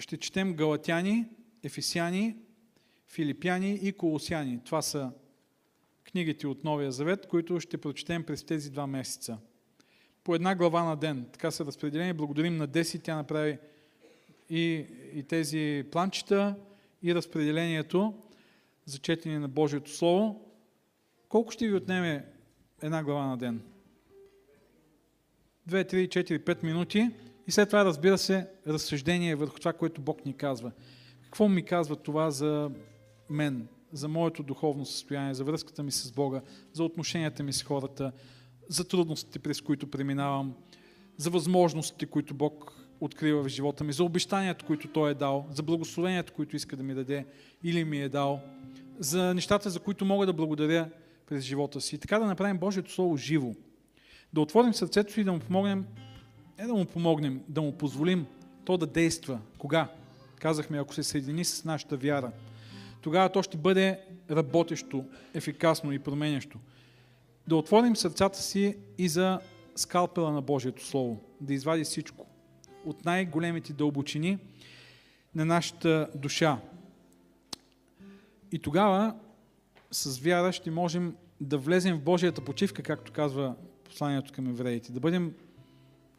ще 0.00 0.16
четем 0.16 0.54
Галатяни, 0.54 1.24
Ефесяни, 1.62 2.36
Филипяни 3.08 3.78
и 3.82 3.92
Колосяни. 3.92 4.60
Това 4.64 4.82
са 4.82 5.10
книгите 6.04 6.46
от 6.46 6.64
Новия 6.64 6.92
Завет, 6.92 7.26
които 7.26 7.60
ще 7.60 7.78
прочетем 7.78 8.24
през 8.24 8.44
тези 8.44 8.70
два 8.70 8.86
месеца. 8.86 9.38
По 10.24 10.34
една 10.34 10.54
глава 10.54 10.84
на 10.84 10.96
ден. 10.96 11.26
Така 11.32 11.50
са 11.50 11.64
разпределени. 11.64 12.12
Благодарим 12.12 12.56
на 12.56 12.66
Деси. 12.66 12.98
Тя 12.98 13.16
направи 13.16 13.58
и, 14.50 14.86
и 15.14 15.22
тези 15.22 15.84
планчета, 15.92 16.56
и 17.02 17.14
разпределението 17.14 18.14
за 18.84 18.98
четене 18.98 19.38
на 19.38 19.48
Божието 19.48 19.90
Слово. 19.90 20.50
Колко 21.28 21.52
ще 21.52 21.68
ви 21.68 21.74
отнеме 21.74 22.24
една 22.82 23.04
глава 23.04 23.26
на 23.26 23.36
ден? 23.36 23.62
2, 25.68 25.92
3, 25.92 26.08
4, 26.08 26.38
5 26.38 26.64
минути. 26.64 27.10
И 27.46 27.50
след 27.52 27.68
това, 27.68 27.84
разбира 27.84 28.18
се, 28.18 28.48
разсъждение 28.66 29.36
върху 29.36 29.58
това, 29.58 29.72
което 29.72 30.00
Бог 30.00 30.26
ни 30.26 30.36
казва. 30.36 30.72
Какво 31.22 31.48
ми 31.48 31.64
казва 31.64 31.96
това 31.96 32.30
за 32.30 32.70
мен? 33.30 33.68
за 33.92 34.08
моето 34.08 34.42
духовно 34.42 34.86
състояние, 34.86 35.34
за 35.34 35.44
връзката 35.44 35.82
ми 35.82 35.90
с 35.90 36.12
Бога, 36.12 36.40
за 36.72 36.84
отношенията 36.84 37.42
ми 37.42 37.52
с 37.52 37.62
хората, 37.62 38.12
за 38.68 38.88
трудностите, 38.88 39.38
през 39.38 39.60
които 39.60 39.90
преминавам, 39.90 40.54
за 41.16 41.30
възможностите, 41.30 42.06
които 42.06 42.34
Бог 42.34 42.76
открива 43.00 43.42
в 43.42 43.48
живота 43.48 43.84
ми, 43.84 43.92
за 43.92 44.04
обещанията, 44.04 44.64
които 44.64 44.88
Той 44.88 45.10
е 45.10 45.14
дал, 45.14 45.46
за 45.50 45.62
благословенията, 45.62 46.32
които 46.32 46.56
иска 46.56 46.76
да 46.76 46.82
ми 46.82 46.94
даде 46.94 47.26
или 47.64 47.84
ми 47.84 48.02
е 48.02 48.08
дал, 48.08 48.40
за 48.98 49.34
нещата, 49.34 49.70
за 49.70 49.80
които 49.80 50.04
мога 50.04 50.26
да 50.26 50.32
благодаря 50.32 50.90
през 51.26 51.44
живота 51.44 51.80
си. 51.80 51.94
И 51.94 51.98
така 51.98 52.18
да 52.18 52.26
направим 52.26 52.58
Божието 52.58 52.92
Слово 52.92 53.16
живо. 53.16 53.54
Да 54.32 54.40
отворим 54.40 54.74
сърцето 54.74 55.12
си 55.12 55.20
и 55.20 55.24
да 55.24 55.32
му 55.32 55.38
помогнем, 55.38 55.86
не 56.60 56.66
да 56.66 56.74
му 56.74 56.84
помогнем, 56.84 57.40
да 57.48 57.62
му 57.62 57.72
позволим 57.72 58.26
то 58.64 58.76
да 58.76 58.86
действа. 58.86 59.38
Кога? 59.58 59.88
Казахме, 60.36 60.78
ако 60.78 60.94
се 60.94 61.02
съедини 61.02 61.44
с 61.44 61.64
нашата 61.64 61.96
вяра– 61.96 62.32
тогава 63.02 63.28
то 63.28 63.42
ще 63.42 63.56
бъде 63.56 64.00
работещо, 64.30 65.04
ефикасно 65.34 65.92
и 65.92 65.98
променящо. 65.98 66.58
Да 67.48 67.56
отворим 67.56 67.96
сърцата 67.96 68.42
си 68.42 68.76
и 68.98 69.08
за 69.08 69.40
скалпела 69.76 70.32
на 70.32 70.42
Божието 70.42 70.86
Слово, 70.86 71.20
да 71.40 71.54
извади 71.54 71.84
всичко 71.84 72.26
от 72.84 73.04
най-големите 73.04 73.72
дълбочини 73.72 74.38
на 75.34 75.44
нашата 75.44 76.08
душа. 76.14 76.58
И 78.52 78.58
тогава 78.58 79.14
с 79.90 80.18
вяра 80.18 80.52
ще 80.52 80.70
можем 80.70 81.16
да 81.40 81.58
влезем 81.58 81.96
в 81.96 82.02
Божията 82.02 82.44
почивка, 82.44 82.82
както 82.82 83.12
казва 83.12 83.54
посланието 83.84 84.32
към 84.32 84.46
евреите, 84.46 84.92
да 84.92 85.00
бъдем 85.00 85.34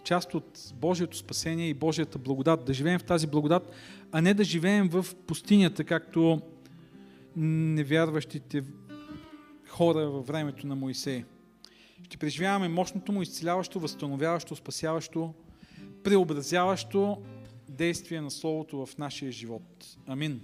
част 0.04 0.34
от 0.34 0.74
Божието 0.76 1.18
спасение 1.18 1.70
и 1.70 1.74
Божията 1.74 2.20
благодат, 2.20 2.66
да 2.66 2.74
живеем 2.74 3.00
в 3.00 3.04
тази 3.04 3.28
благодат, 3.28 3.72
а 4.12 4.22
не 4.22 4.34
да 4.34 4.44
живеем 4.44 4.90
в 4.90 5.06
пустинята, 5.28 5.84
както 5.84 6.42
невярващите 7.36 8.64
хора 9.68 10.10
във 10.10 10.28
времето 10.28 10.68
на 10.68 10.76
Моисей. 10.76 11.24
Ще 12.04 12.18
преживяваме 12.18 12.68
мощното 12.68 13.12
му 13.12 13.22
изцеляващо, 13.22 13.80
възстановяващо, 13.80 14.56
спасяващо, 14.56 15.34
преобразяващо 16.04 17.22
действие 17.70 18.22
на 18.22 18.32
Словото 18.32 18.86
в 18.86 18.98
нашия 18.98 19.32
живот. 19.32 19.98
Амин. 20.08 20.42